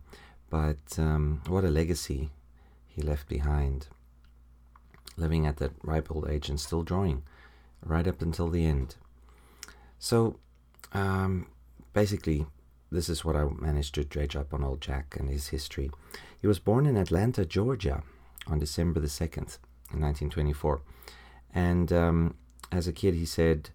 But 0.49 0.97
um, 0.97 1.41
what 1.47 1.63
a 1.63 1.69
legacy 1.69 2.29
he 2.87 3.01
left 3.01 3.27
behind. 3.27 3.87
Living 5.17 5.45
at 5.45 5.57
that 5.57 5.71
ripe 5.83 6.11
old 6.11 6.29
age 6.29 6.49
and 6.49 6.59
still 6.59 6.83
drawing 6.83 7.23
right 7.83 8.07
up 8.07 8.21
until 8.21 8.49
the 8.49 8.65
end. 8.65 8.95
So, 9.99 10.37
um, 10.93 11.47
basically, 11.93 12.45
this 12.91 13.07
is 13.07 13.23
what 13.23 13.35
I 13.35 13.45
managed 13.45 13.95
to 13.95 14.03
dredge 14.03 14.35
up 14.35 14.53
on 14.53 14.63
old 14.63 14.81
Jack 14.81 15.15
and 15.17 15.29
his 15.29 15.47
history. 15.47 15.89
He 16.39 16.47
was 16.47 16.59
born 16.59 16.85
in 16.85 16.97
Atlanta, 16.97 17.45
Georgia, 17.45 18.03
on 18.47 18.59
December 18.59 18.99
the 18.99 19.07
2nd, 19.07 19.57
in 19.93 20.01
1924. 20.01 20.81
And 21.53 21.93
um, 21.93 22.35
as 22.71 22.87
a 22.87 22.93
kid, 22.93 23.15
he 23.15 23.25
said, 23.25 23.69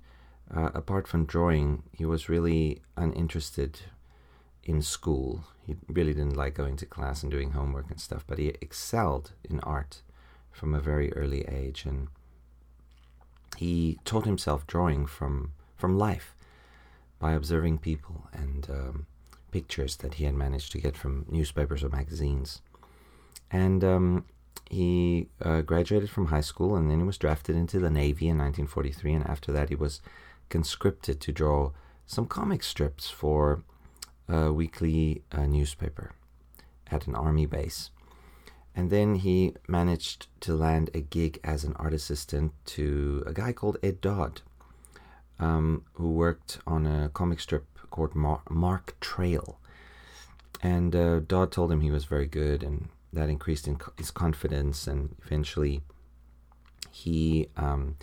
uh, 0.55 0.71
apart 0.75 1.09
from 1.09 1.25
drawing, 1.25 1.83
he 1.93 2.05
was 2.05 2.29
really 2.29 2.83
uninterested 2.97 3.81
in 4.63 4.83
school. 4.83 5.45
He 5.67 5.77
really 5.89 6.13
didn't 6.13 6.37
like 6.37 6.55
going 6.55 6.77
to 6.77 6.87
class 6.87 7.23
and 7.23 7.33
doing 7.33 7.53
homework 7.53 7.91
and 7.91 8.01
stuff, 8.01 8.25
but 8.27 8.39
he 8.39 8.49
excelled 8.61 9.33
in 9.49 9.61
art 9.61 10.03
from 10.53 10.75
a 10.75 10.81
very 10.81 11.13
early 11.15 11.47
age. 11.49 11.85
And 11.87 12.09
he 13.57 13.99
taught 14.05 14.27
himself 14.27 14.67
drawing 14.67 15.07
from, 15.07 15.53
from 15.77 15.97
life 15.97 16.36
by 17.19 17.33
observing 17.33 17.79
people 17.79 18.29
and 18.33 18.69
um, 18.71 19.07
pictures 19.51 19.97
that 19.97 20.15
he 20.15 20.25
had 20.25 20.35
managed 20.35 20.73
to 20.73 20.81
get 20.81 20.97
from 20.97 21.25
newspapers 21.29 21.83
or 21.83 21.89
magazines. 21.89 22.61
And 23.51 23.83
um, 23.83 24.25
he 24.71 25.29
uh, 25.41 25.63
graduated 25.63 26.11
from 26.11 26.27
high 26.27 26.41
school 26.41 26.77
and 26.77 26.91
then 26.91 26.99
he 26.99 27.07
was 27.07 27.19
drafted 27.19 27.57
into 27.57 27.79
the 27.79 27.91
Navy 27.91 28.29
in 28.29 28.39
1943. 28.39 29.15
And 29.15 29.27
after 29.27 29.53
that, 29.53 29.69
he 29.69 29.75
was 29.75 30.01
conscripted 30.49 31.21
to 31.21 31.33
draw 31.33 31.73
some 32.07 32.27
comic 32.27 32.63
strips 32.63 33.09
for 33.09 33.63
a 34.29 34.53
weekly 34.53 35.23
uh, 35.33 35.47
newspaper 35.47 36.13
at 36.91 37.07
an 37.07 37.15
army 37.15 37.47
base. 37.47 37.91
And 38.75 38.91
then 38.91 39.17
he 39.17 39.55
managed 39.67 40.27
to 40.41 40.55
land 40.55 40.91
a 40.93 41.01
gig 41.01 41.41
as 41.43 41.65
an 41.65 41.73
art 41.77 41.95
assistant 41.95 42.53
to 42.67 43.25
a 43.27 43.33
guy 43.33 43.53
called 43.53 43.79
Ed 43.83 44.01
Dodd, 44.01 44.43
um, 45.39 45.85
who 45.95 46.11
worked 46.11 46.59
on 46.67 46.87
a 46.87 47.09
comic 47.11 47.41
strip 47.41 47.67
called 47.91 48.15
Mar- 48.15 48.43
Mark 48.49 48.97
Trail. 49.01 49.59
And 50.63 50.97
uh, 50.97 51.21
Dodd 51.21 51.53
told 51.53 51.71
him 51.71 51.81
he 51.81 51.91
was 51.91 52.05
very 52.05 52.27
good, 52.27 52.63
and 52.63 52.89
that 53.13 53.29
increased 53.29 53.69
in 53.69 53.77
co- 53.77 53.93
his 53.97 54.11
confidence. 54.11 54.87
And 54.87 55.15
eventually, 55.25 55.83
he 56.91 57.49
um, 57.57 57.97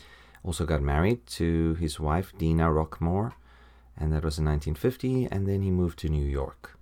also 0.43 0.65
got 0.65 0.82
married 0.82 1.26
to 1.28 1.74
his 1.76 2.00
wife, 2.00 2.32
Dena 2.38 2.69
Roquemore, 2.69 3.34
and 3.98 4.13
that 4.13 4.24
was 4.24 4.38
in 4.38 4.46
1950. 4.46 5.28
And 5.32 5.48
then 5.48 5.62
he 5.62 5.72
moved 5.72 6.00
to 6.00 6.10
New 6.10 6.26
York 6.26 6.78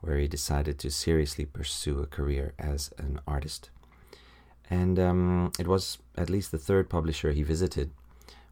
where 0.00 0.18
he 0.18 0.28
decided 0.28 0.78
to 0.78 0.90
seriously 0.90 1.44
pursue 1.44 2.00
a 2.00 2.06
career 2.06 2.54
as 2.58 2.92
an 2.98 3.20
artist. 3.26 3.70
And 4.70 4.98
um, 4.98 5.52
it 5.58 5.66
was 5.66 5.98
at 6.16 6.30
least 6.30 6.52
the 6.52 6.58
third 6.58 6.88
publisher 6.88 7.32
he 7.32 7.42
visited 7.42 7.90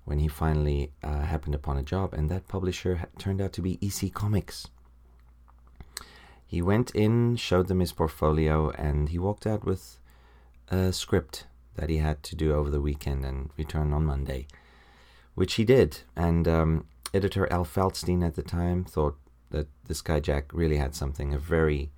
when 0.05 0.19
he 0.19 0.29
finally 0.29 0.93
uh, 1.03 1.23
happened 1.23 1.55
upon 1.55 1.77
a 1.77 1.83
job, 1.83 2.13
and 2.13 2.31
that 2.31 2.49
publisher 2.49 2.97
ha- 2.97 3.07
turned 3.19 3.41
out 3.41 3.53
to 3.55 3.63
be 3.63 3.79
EC 3.81 4.13
Comics. 4.13 4.69
He 6.47 6.61
went 6.63 6.91
in, 6.95 7.37
showed 7.37 7.69
them 7.69 7.81
his 7.81 7.93
portfolio, 7.93 8.71
and 8.71 9.09
he 9.09 9.19
walked 9.19 9.47
out 9.47 9.65
with 9.65 9.99
a 10.69 10.93
script 10.93 11.47
that 11.77 11.91
he 11.91 11.99
had 11.99 12.23
to 12.23 12.37
do 12.37 12.53
over 12.55 12.71
the 12.71 12.81
weekend 12.81 13.25
and 13.25 13.51
return 13.57 13.93
on 13.93 14.05
Monday, 14.05 14.47
which 15.35 15.55
he 15.55 15.65
did. 15.65 16.01
And 16.15 16.47
um, 16.47 16.87
editor 17.13 17.51
Al 17.53 17.65
Feldstein 17.65 18.25
at 18.25 18.37
the 18.37 18.43
time 18.43 18.85
thought 18.85 19.17
that 19.51 19.69
this 19.87 20.03
guy 20.03 20.21
Jack 20.21 20.53
really 20.53 20.77
had 20.77 20.95
something, 20.95 21.33
a 21.33 21.39
very 21.39 21.91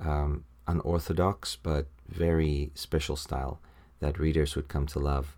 um, 0.00 0.44
unorthodox 0.66 1.56
but 1.56 1.86
very 2.08 2.70
special 2.74 3.16
style 3.16 3.60
that 4.00 4.18
readers 4.18 4.56
would 4.56 4.68
come 4.68 4.86
to 4.86 4.98
love. 4.98 5.36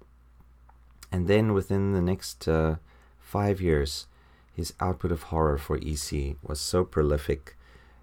And 1.14 1.28
then 1.28 1.52
within 1.52 1.92
the 1.92 2.02
next 2.02 2.48
uh, 2.48 2.74
five 3.20 3.60
years, 3.60 4.08
his 4.52 4.74
output 4.80 5.12
of 5.12 5.22
horror 5.30 5.58
for 5.58 5.76
EC 5.76 6.34
was 6.42 6.58
so 6.58 6.82
prolific. 6.82 7.56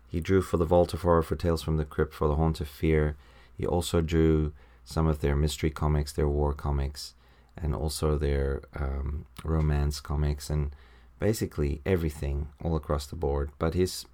He 0.08 0.22
drew 0.22 0.42
for 0.42 0.56
the 0.56 0.64
Vault 0.64 0.94
of 0.94 1.02
Horror, 1.02 1.22
for 1.22 1.36
Tales 1.36 1.62
from 1.62 1.76
the 1.76 1.84
Crypt, 1.84 2.14
for 2.14 2.30
the 2.30 2.36
Haunt 2.36 2.62
of 2.62 2.70
Fear. 2.70 3.18
He 3.58 3.68
also 3.68 4.00
drew 4.00 4.54
some 4.86 5.08
of 5.08 5.20
their 5.20 5.36
mystery 5.36 5.70
comics, 5.70 6.14
their 6.14 6.30
war 6.30 6.54
comics, 6.54 7.14
and 7.62 7.76
also 7.76 8.18
their 8.18 8.62
um, 8.80 9.26
romance 9.44 10.00
comics. 10.00 10.50
And 10.50 10.74
basically 11.20 11.82
everything 11.86 12.48
all 12.64 12.78
across 12.78 13.08
the 13.08 13.18
board. 13.18 13.52
But 13.60 13.74
his 13.74 14.06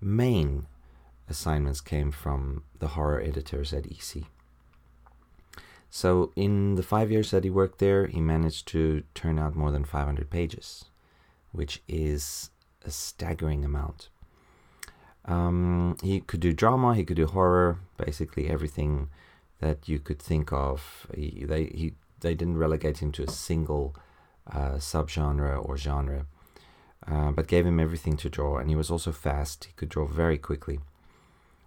main 0.00 0.68
assignments 1.28 1.80
came 1.80 2.12
from 2.12 2.62
the 2.78 2.88
horror 2.94 3.20
editors 3.20 3.72
at 3.72 3.86
EC. 3.86 4.28
So, 5.90 6.32
in 6.36 6.74
the 6.74 6.82
five 6.82 7.10
years 7.10 7.30
that 7.30 7.44
he 7.44 7.50
worked 7.50 7.78
there, 7.78 8.06
he 8.06 8.20
managed 8.20 8.68
to 8.68 9.04
turn 9.14 9.38
out 9.38 9.56
more 9.56 9.70
than 9.70 9.84
500 9.84 10.28
pages, 10.28 10.84
which 11.52 11.82
is 11.88 12.50
a 12.84 12.90
staggering 12.90 13.64
amount. 13.64 14.10
Um, 15.24 15.96
he 16.02 16.20
could 16.20 16.40
do 16.40 16.52
drama, 16.52 16.94
he 16.94 17.04
could 17.04 17.16
do 17.16 17.26
horror, 17.26 17.78
basically 17.96 18.48
everything 18.48 19.08
that 19.60 19.88
you 19.88 19.98
could 19.98 20.20
think 20.20 20.52
of. 20.52 21.06
He, 21.14 21.44
they, 21.46 21.64
he, 21.64 21.94
they 22.20 22.34
didn't 22.34 22.58
relegate 22.58 22.98
him 22.98 23.12
to 23.12 23.24
a 23.24 23.30
single 23.30 23.94
uh, 24.50 24.76
subgenre 24.76 25.62
or 25.64 25.76
genre. 25.76 26.26
Uh, 27.06 27.30
but 27.30 27.46
gave 27.46 27.64
him 27.64 27.80
everything 27.80 28.16
to 28.18 28.28
draw, 28.28 28.58
and 28.58 28.68
he 28.68 28.76
was 28.76 28.90
also 28.90 29.12
fast. 29.12 29.64
He 29.64 29.72
could 29.76 29.88
draw 29.88 30.04
very 30.04 30.36
quickly. 30.36 30.80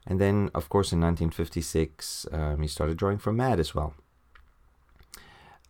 And 0.05 0.19
then, 0.19 0.51
of 0.53 0.69
course, 0.69 0.91
in 0.91 0.99
1956, 0.99 2.27
um, 2.31 2.61
he 2.61 2.67
started 2.67 2.97
drawing 2.97 3.17
for 3.17 3.31
Mad 3.31 3.59
as 3.59 3.73
well. 3.73 3.95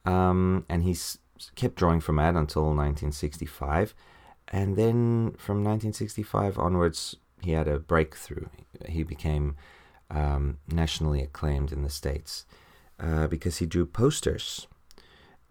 Um, 0.06 0.66
and 0.70 0.84
he 0.84 0.96
kept 1.56 1.76
drawing 1.76 2.00
for 2.00 2.14
Mad 2.14 2.36
until 2.36 2.64
1965. 2.64 3.94
And 4.48 4.76
then 4.76 5.36
from 5.38 5.64
1965 5.64 6.58
onwards, 6.58 7.16
he 7.42 7.52
had 7.52 7.68
a 7.68 7.80
breakthrough. 7.80 8.48
He 8.88 9.04
became 9.04 9.56
um, 10.10 10.58
nationally 10.68 11.22
acclaimed 11.22 11.72
in 11.72 11.84
the 11.84 11.90
States 11.90 12.46
uh, 13.00 13.28
because 13.28 13.58
he 13.58 13.66
drew 13.66 13.86
posters. 13.86 14.68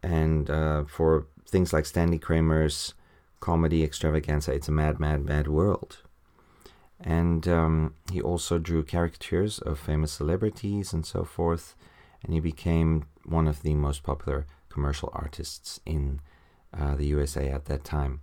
And 0.02 0.50
uh, 0.50 0.84
for 0.84 1.26
things 1.46 1.72
like 1.72 1.86
Stanley 1.86 2.18
Kramer's 2.18 2.94
comedy 3.40 3.82
extravaganza. 3.82 4.52
It's 4.52 4.68
a 4.68 4.72
mad, 4.72 5.00
mad, 5.00 5.24
mad 5.24 5.48
world. 5.48 5.98
And 7.00 7.48
um, 7.48 7.94
he 8.12 8.20
also 8.20 8.58
drew 8.58 8.84
caricatures 8.84 9.58
of 9.58 9.78
famous 9.78 10.12
celebrities 10.12 10.92
and 10.92 11.04
so 11.04 11.24
forth. 11.24 11.74
And 12.22 12.34
he 12.34 12.40
became 12.40 13.04
one 13.24 13.48
of 13.48 13.62
the 13.62 13.74
most 13.74 14.02
popular 14.02 14.46
commercial 14.68 15.10
artists 15.12 15.80
in 15.86 16.20
uh, 16.76 16.94
the 16.94 17.06
USA 17.06 17.48
at 17.48 17.64
that 17.66 17.84
time. 17.84 18.20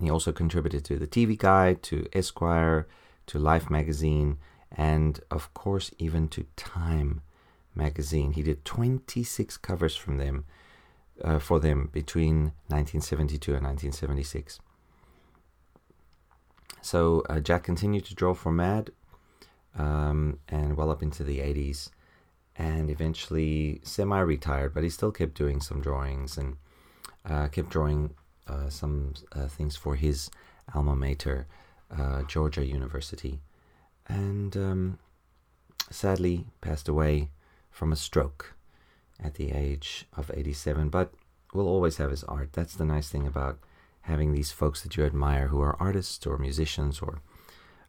He 0.00 0.10
also 0.10 0.32
contributed 0.32 0.84
to 0.86 0.98
the 0.98 1.06
TV 1.06 1.38
Guide, 1.38 1.82
to 1.84 2.06
Esquire, 2.12 2.86
to 3.26 3.38
Life 3.38 3.70
magazine, 3.70 4.38
and 4.70 5.20
of 5.30 5.52
course, 5.54 5.90
even 5.98 6.28
to 6.28 6.46
Time 6.56 7.22
magazine. 7.74 8.32
He 8.32 8.42
did 8.42 8.64
26 8.64 9.56
covers 9.58 9.96
from 9.96 10.18
them 10.18 10.44
uh, 11.22 11.38
for 11.38 11.60
them 11.60 11.88
between 11.92 12.52
1972 12.68 13.54
and 13.54 13.64
1976. 13.64 14.58
So 16.82 17.24
uh, 17.28 17.40
Jack 17.40 17.64
continued 17.64 18.04
to 18.06 18.14
draw 18.14 18.34
for 18.34 18.52
Mad 18.52 18.90
um, 19.78 20.38
and 20.48 20.76
well 20.76 20.90
up 20.90 21.02
into 21.02 21.24
the 21.24 21.38
80s 21.38 21.90
and 22.58 22.90
eventually 22.90 23.80
semi 23.82 24.18
retired, 24.18 24.74
but 24.74 24.82
he 24.82 24.90
still 24.90 25.12
kept 25.12 25.34
doing 25.34 25.60
some 25.60 25.80
drawings 25.80 26.38
and 26.38 26.56
uh, 27.24 27.48
kept 27.48 27.70
drawing 27.70 28.14
uh, 28.46 28.68
some 28.68 29.14
uh, 29.32 29.46
things 29.46 29.76
for 29.76 29.96
his 29.96 30.30
alma 30.74 30.96
mater, 30.96 31.46
uh, 31.96 32.22
Georgia 32.22 32.64
University. 32.64 33.40
And 34.08 34.56
um, 34.56 34.98
sadly 35.90 36.46
passed 36.60 36.88
away 36.88 37.30
from 37.70 37.92
a 37.92 37.96
stroke 37.96 38.54
at 39.22 39.34
the 39.34 39.52
age 39.52 40.06
of 40.16 40.30
87, 40.32 40.88
but 40.88 41.12
will 41.52 41.68
always 41.68 41.96
have 41.96 42.10
his 42.10 42.24
art. 42.24 42.52
That's 42.52 42.74
the 42.74 42.84
nice 42.84 43.08
thing 43.08 43.26
about 43.26 43.58
having 44.02 44.32
these 44.32 44.52
folks 44.52 44.82
that 44.82 44.96
you 44.96 45.04
admire 45.04 45.48
who 45.48 45.60
are 45.60 45.76
artists 45.80 46.26
or 46.26 46.38
musicians 46.38 47.00
or 47.00 47.20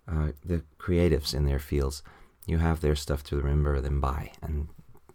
uh, 0.08 0.32
the 0.44 0.64
creatives 0.80 1.34
in 1.34 1.46
their 1.46 1.60
fields. 1.60 2.02
You 2.48 2.58
have 2.58 2.82
their 2.82 2.96
stuff 2.96 3.24
to 3.26 3.36
remember 3.36 3.80
them 3.82 4.02
by, 4.02 4.32
and 4.42 4.70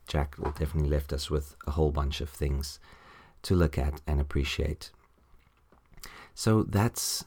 Jack 0.07 0.37
will 0.39 0.53
definitely 0.53 0.91
left 0.91 1.13
us 1.13 1.31
with 1.31 1.57
a 1.67 1.73
whole 1.73 1.91
bunch 1.91 2.21
of 2.21 2.29
things 2.29 2.79
to 3.43 3.57
look 3.57 3.77
at 3.79 4.01
and 4.07 4.21
appreciate. 4.21 4.91
So 6.35 6.63
that's 6.63 7.25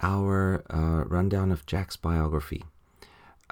our 0.00 0.64
uh, 0.70 1.04
rundown 1.06 1.50
of 1.50 1.66
Jack's 1.66 1.96
biography. 1.96 2.64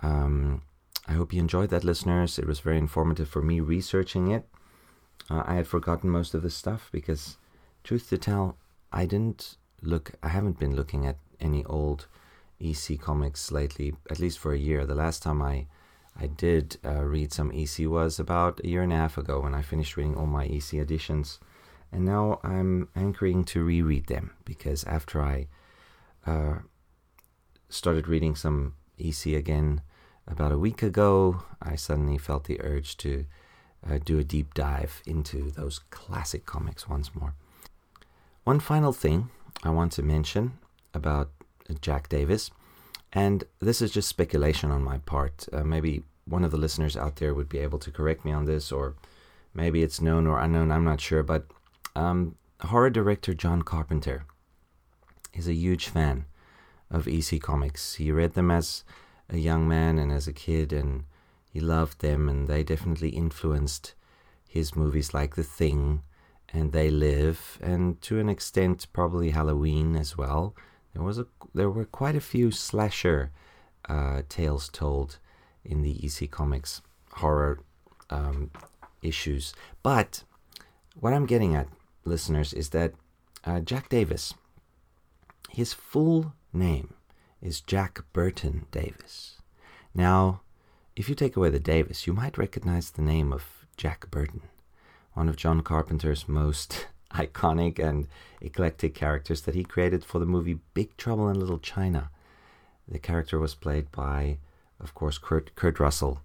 Um, 0.02 0.62
I 1.08 1.12
hope 1.14 1.32
you 1.32 1.40
enjoyed 1.40 1.70
that, 1.70 1.84
listeners. 1.84 2.38
It 2.38 2.46
was 2.46 2.60
very 2.60 2.78
informative 2.78 3.28
for 3.28 3.42
me 3.42 3.60
researching 3.60 4.30
it. 4.30 4.46
Uh, 5.28 5.42
I 5.44 5.54
had 5.54 5.66
forgotten 5.66 6.10
most 6.10 6.32
of 6.32 6.42
the 6.42 6.50
stuff 6.50 6.88
because, 6.92 7.38
truth 7.84 8.08
to 8.10 8.18
tell, 8.18 8.56
I 8.92 9.06
didn't 9.06 9.56
look, 9.82 10.12
I 10.22 10.28
haven't 10.28 10.58
been 10.58 10.76
looking 10.76 11.06
at 11.06 11.18
any 11.40 11.64
old 11.64 12.06
EC 12.62 13.00
comics 13.00 13.50
lately, 13.50 13.94
at 14.10 14.20
least 14.20 14.38
for 14.38 14.52
a 14.52 14.58
year. 14.58 14.86
The 14.86 14.94
last 14.94 15.22
time 15.22 15.42
I 15.42 15.66
I 16.18 16.26
did 16.26 16.76
uh, 16.84 17.04
read 17.04 17.32
some 17.32 17.50
EC 17.52 17.88
was 17.88 18.18
about 18.18 18.60
a 18.62 18.68
year 18.68 18.82
and 18.82 18.92
a 18.92 18.96
half 18.96 19.16
ago 19.16 19.40
when 19.40 19.54
I 19.54 19.62
finished 19.62 19.96
reading 19.96 20.14
all 20.14 20.26
my 20.26 20.44
EC 20.44 20.74
editions. 20.74 21.38
And 21.90 22.04
now 22.04 22.38
I'm 22.42 22.88
anchoring 22.94 23.44
to 23.44 23.64
reread 23.64 24.06
them 24.06 24.32
because 24.44 24.84
after 24.84 25.22
I 25.22 25.46
uh, 26.26 26.58
started 27.68 28.08
reading 28.08 28.34
some 28.34 28.74
EC 28.98 29.26
again 29.28 29.82
about 30.26 30.52
a 30.52 30.58
week 30.58 30.82
ago, 30.82 31.42
I 31.60 31.76
suddenly 31.76 32.18
felt 32.18 32.44
the 32.44 32.60
urge 32.60 32.96
to 32.98 33.26
uh, 33.88 33.98
do 34.04 34.18
a 34.18 34.24
deep 34.24 34.54
dive 34.54 35.02
into 35.06 35.50
those 35.50 35.80
classic 35.90 36.46
comics 36.46 36.88
once 36.88 37.14
more. 37.14 37.34
One 38.44 38.60
final 38.60 38.92
thing 38.92 39.30
I 39.62 39.70
want 39.70 39.92
to 39.92 40.02
mention 40.02 40.58
about 40.94 41.30
Jack 41.80 42.08
Davis, 42.08 42.50
and 43.12 43.44
this 43.60 43.82
is 43.82 43.90
just 43.90 44.08
speculation 44.08 44.70
on 44.70 44.82
my 44.82 44.98
part. 44.98 45.46
Uh, 45.52 45.64
maybe 45.64 46.02
one 46.24 46.44
of 46.44 46.50
the 46.50 46.56
listeners 46.56 46.96
out 46.96 47.16
there 47.16 47.34
would 47.34 47.48
be 47.48 47.58
able 47.58 47.78
to 47.80 47.90
correct 47.90 48.24
me 48.24 48.32
on 48.32 48.44
this, 48.44 48.70
or 48.72 48.94
maybe 49.54 49.82
it's 49.82 50.00
known 50.00 50.26
or 50.26 50.40
unknown, 50.40 50.70
I'm 50.70 50.84
not 50.84 51.00
sure. 51.00 51.22
But 51.22 51.46
um, 51.96 52.36
horror 52.60 52.90
director 52.90 53.34
John 53.34 53.62
Carpenter 53.62 54.24
is 55.34 55.48
a 55.48 55.54
huge 55.54 55.88
fan 55.88 56.26
of 56.90 57.08
EC 57.08 57.40
comics. 57.40 57.94
He 57.94 58.12
read 58.12 58.34
them 58.34 58.50
as 58.50 58.84
a 59.28 59.38
young 59.38 59.66
man 59.66 59.98
and 59.98 60.12
as 60.12 60.28
a 60.28 60.32
kid, 60.32 60.72
and 60.72 61.04
he 61.50 61.60
loved 61.60 62.00
them, 62.00 62.28
and 62.28 62.48
they 62.48 62.62
definitely 62.62 63.10
influenced 63.10 63.94
his 64.46 64.76
movies 64.76 65.14
like 65.14 65.34
The 65.34 65.42
Thing 65.42 66.02
and 66.52 66.72
They 66.72 66.90
Live, 66.90 67.58
and 67.62 68.00
to 68.02 68.18
an 68.18 68.28
extent 68.28 68.86
probably 68.92 69.30
Halloween 69.30 69.96
as 69.96 70.16
well. 70.16 70.54
There 70.94 71.02
was 71.02 71.18
a 71.18 71.26
there 71.54 71.70
were 71.70 71.84
quite 71.84 72.16
a 72.16 72.20
few 72.20 72.50
slasher 72.50 73.30
uh, 73.88 74.22
tales 74.28 74.68
told 74.68 75.18
in 75.64 75.82
the 75.82 75.98
EC 76.04 76.30
Comics 76.30 76.82
horror 77.12 77.60
um, 78.10 78.50
issues, 79.02 79.54
but 79.82 80.24
what 80.98 81.12
I'm 81.12 81.26
getting 81.26 81.54
at, 81.54 81.68
listeners, 82.04 82.52
is 82.52 82.70
that 82.70 82.92
uh, 83.44 83.60
Jack 83.60 83.88
Davis, 83.88 84.34
his 85.48 85.72
full 85.72 86.34
name 86.52 86.94
is 87.40 87.60
Jack 87.60 88.00
Burton 88.12 88.66
Davis. 88.70 89.38
Now, 89.94 90.42
if 90.94 91.08
you 91.08 91.14
take 91.14 91.36
away 91.36 91.50
the 91.50 91.58
Davis, 91.58 92.06
you 92.06 92.12
might 92.12 92.38
recognize 92.38 92.90
the 92.90 93.02
name 93.02 93.32
of 93.32 93.66
Jack 93.76 94.10
Burton, 94.10 94.42
one 95.14 95.28
of 95.28 95.36
John 95.36 95.62
Carpenter's 95.62 96.28
most 96.28 96.86
iconic 97.14 97.78
and 97.78 98.08
eclectic 98.40 98.94
characters 98.94 99.42
that 99.42 99.54
he 99.54 99.64
created 99.64 100.04
for 100.04 100.18
the 100.18 100.26
movie 100.26 100.58
Big 100.74 100.96
Trouble 100.96 101.28
in 101.28 101.38
Little 101.38 101.58
China. 101.58 102.10
The 102.88 102.98
character 102.98 103.38
was 103.38 103.54
played 103.54 103.90
by, 103.92 104.38
of 104.80 104.94
course, 104.94 105.18
Kurt, 105.18 105.54
Kurt 105.54 105.78
Russell, 105.78 106.20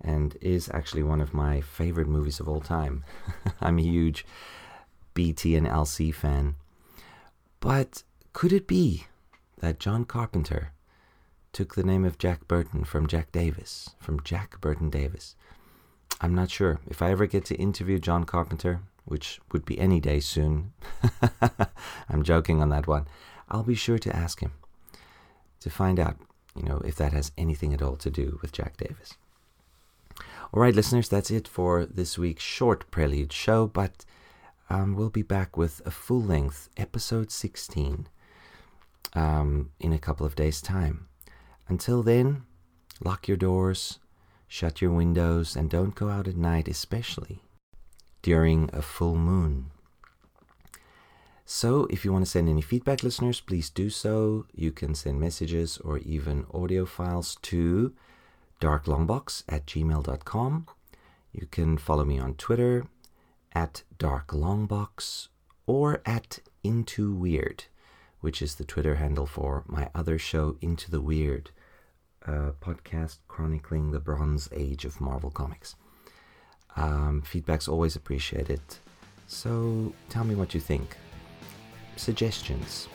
and 0.00 0.36
is 0.40 0.70
actually 0.72 1.02
one 1.02 1.20
of 1.20 1.34
my 1.34 1.60
favorite 1.60 2.08
movies 2.08 2.40
of 2.40 2.48
all 2.48 2.60
time. 2.60 3.04
I'm 3.60 3.78
a 3.78 3.82
huge 3.82 4.24
BT 5.14 5.56
and 5.56 5.66
LC 5.66 6.14
fan. 6.14 6.56
But 7.60 8.02
could 8.32 8.52
it 8.52 8.66
be 8.66 9.04
that 9.58 9.78
John 9.78 10.04
Carpenter 10.04 10.72
took 11.52 11.74
the 11.74 11.84
name 11.84 12.04
of 12.04 12.18
Jack 12.18 12.48
Burton 12.48 12.84
from 12.84 13.06
Jack 13.06 13.32
Davis, 13.32 13.90
from 13.98 14.22
Jack 14.22 14.60
Burton 14.60 14.88
Davis? 14.88 15.36
I'm 16.20 16.34
not 16.34 16.50
sure. 16.50 16.80
If 16.86 17.02
I 17.02 17.10
ever 17.10 17.26
get 17.26 17.44
to 17.46 17.56
interview 17.56 17.98
John 17.98 18.24
Carpenter, 18.24 18.80
which 19.10 19.40
would 19.50 19.64
be 19.64 19.78
any 19.78 19.98
day 19.98 20.20
soon, 20.20 20.72
I'm 22.08 22.22
joking 22.22 22.62
on 22.62 22.68
that 22.68 22.86
one, 22.86 23.06
I'll 23.48 23.64
be 23.64 23.74
sure 23.74 23.98
to 23.98 24.14
ask 24.14 24.38
him 24.38 24.52
to 25.58 25.68
find 25.68 25.98
out, 25.98 26.16
you 26.54 26.62
know, 26.62 26.80
if 26.84 26.94
that 26.94 27.12
has 27.12 27.32
anything 27.36 27.74
at 27.74 27.82
all 27.82 27.96
to 27.96 28.08
do 28.08 28.38
with 28.40 28.52
Jack 28.52 28.76
Davis. 28.76 29.14
All 30.52 30.62
right, 30.62 30.74
listeners, 30.74 31.08
that's 31.08 31.30
it 31.30 31.48
for 31.48 31.84
this 31.84 32.16
week's 32.16 32.44
short 32.44 32.88
prelude 32.92 33.32
show, 33.32 33.66
but 33.66 34.04
um, 34.68 34.94
we'll 34.94 35.10
be 35.10 35.22
back 35.22 35.56
with 35.56 35.82
a 35.84 35.90
full 35.90 36.22
length 36.22 36.68
episode 36.76 37.32
16 37.32 38.06
um, 39.14 39.70
in 39.80 39.92
a 39.92 39.98
couple 39.98 40.24
of 40.24 40.36
days' 40.36 40.62
time. 40.62 41.08
Until 41.66 42.04
then, 42.04 42.44
lock 43.04 43.26
your 43.26 43.36
doors, 43.36 43.98
shut 44.46 44.80
your 44.80 44.92
windows, 44.92 45.56
and 45.56 45.68
don't 45.68 45.96
go 45.96 46.08
out 46.08 46.28
at 46.28 46.36
night, 46.36 46.68
especially 46.68 47.42
during 48.22 48.70
a 48.72 48.82
full 48.82 49.16
moon. 49.16 49.70
So, 51.44 51.86
if 51.90 52.04
you 52.04 52.12
want 52.12 52.24
to 52.24 52.30
send 52.30 52.48
any 52.48 52.60
feedback, 52.60 53.02
listeners, 53.02 53.40
please 53.40 53.70
do 53.70 53.90
so. 53.90 54.46
You 54.54 54.70
can 54.70 54.94
send 54.94 55.18
messages 55.18 55.78
or 55.78 55.98
even 55.98 56.46
audio 56.54 56.86
files 56.86 57.38
to 57.42 57.92
darklongbox 58.60 59.42
at 59.48 59.66
gmail.com. 59.66 60.66
You 61.32 61.46
can 61.50 61.76
follow 61.76 62.04
me 62.04 62.20
on 62.20 62.34
Twitter 62.34 62.86
at 63.52 63.82
darklongbox 63.98 65.28
or 65.66 66.02
at 66.06 66.38
into 66.62 67.12
weird, 67.12 67.64
which 68.20 68.42
is 68.42 68.54
the 68.54 68.64
Twitter 68.64 68.96
handle 68.96 69.26
for 69.26 69.64
my 69.66 69.88
other 69.94 70.18
show, 70.18 70.56
Into 70.60 70.90
the 70.90 71.00
Weird, 71.00 71.50
a 72.22 72.52
podcast 72.52 73.18
chronicling 73.28 73.90
the 73.90 74.00
Bronze 74.00 74.48
Age 74.52 74.84
of 74.84 75.00
Marvel 75.00 75.30
Comics. 75.30 75.74
Um, 76.76 77.22
feedback's 77.22 77.68
always 77.68 77.96
appreciated. 77.96 78.60
So 79.26 79.92
tell 80.08 80.24
me 80.24 80.34
what 80.34 80.54
you 80.54 80.60
think. 80.60 80.96
Suggestions 81.96 82.88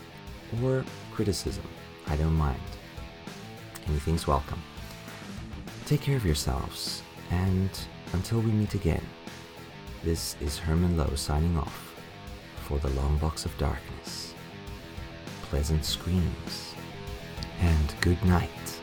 or 0.61 0.83
criticism, 1.13 1.63
I 2.07 2.15
don't 2.15 2.35
mind. 2.35 2.59
Anything's 3.87 4.27
welcome. 4.27 4.61
Take 5.85 6.01
care 6.01 6.17
of 6.17 6.25
yourselves, 6.25 7.03
and 7.29 7.69
until 8.13 8.39
we 8.39 8.51
meet 8.51 8.73
again, 8.73 9.03
this 10.03 10.35
is 10.41 10.57
Herman 10.57 10.97
Lowe 10.97 11.15
signing 11.15 11.57
off 11.57 11.95
for 12.67 12.79
the 12.79 12.89
Long 12.89 13.17
Box 13.17 13.45
of 13.45 13.55
Darkness. 13.57 14.33
Pleasant 15.43 15.85
screams, 15.85 16.73
and 17.61 17.93
good 18.01 18.23
night. 18.25 18.74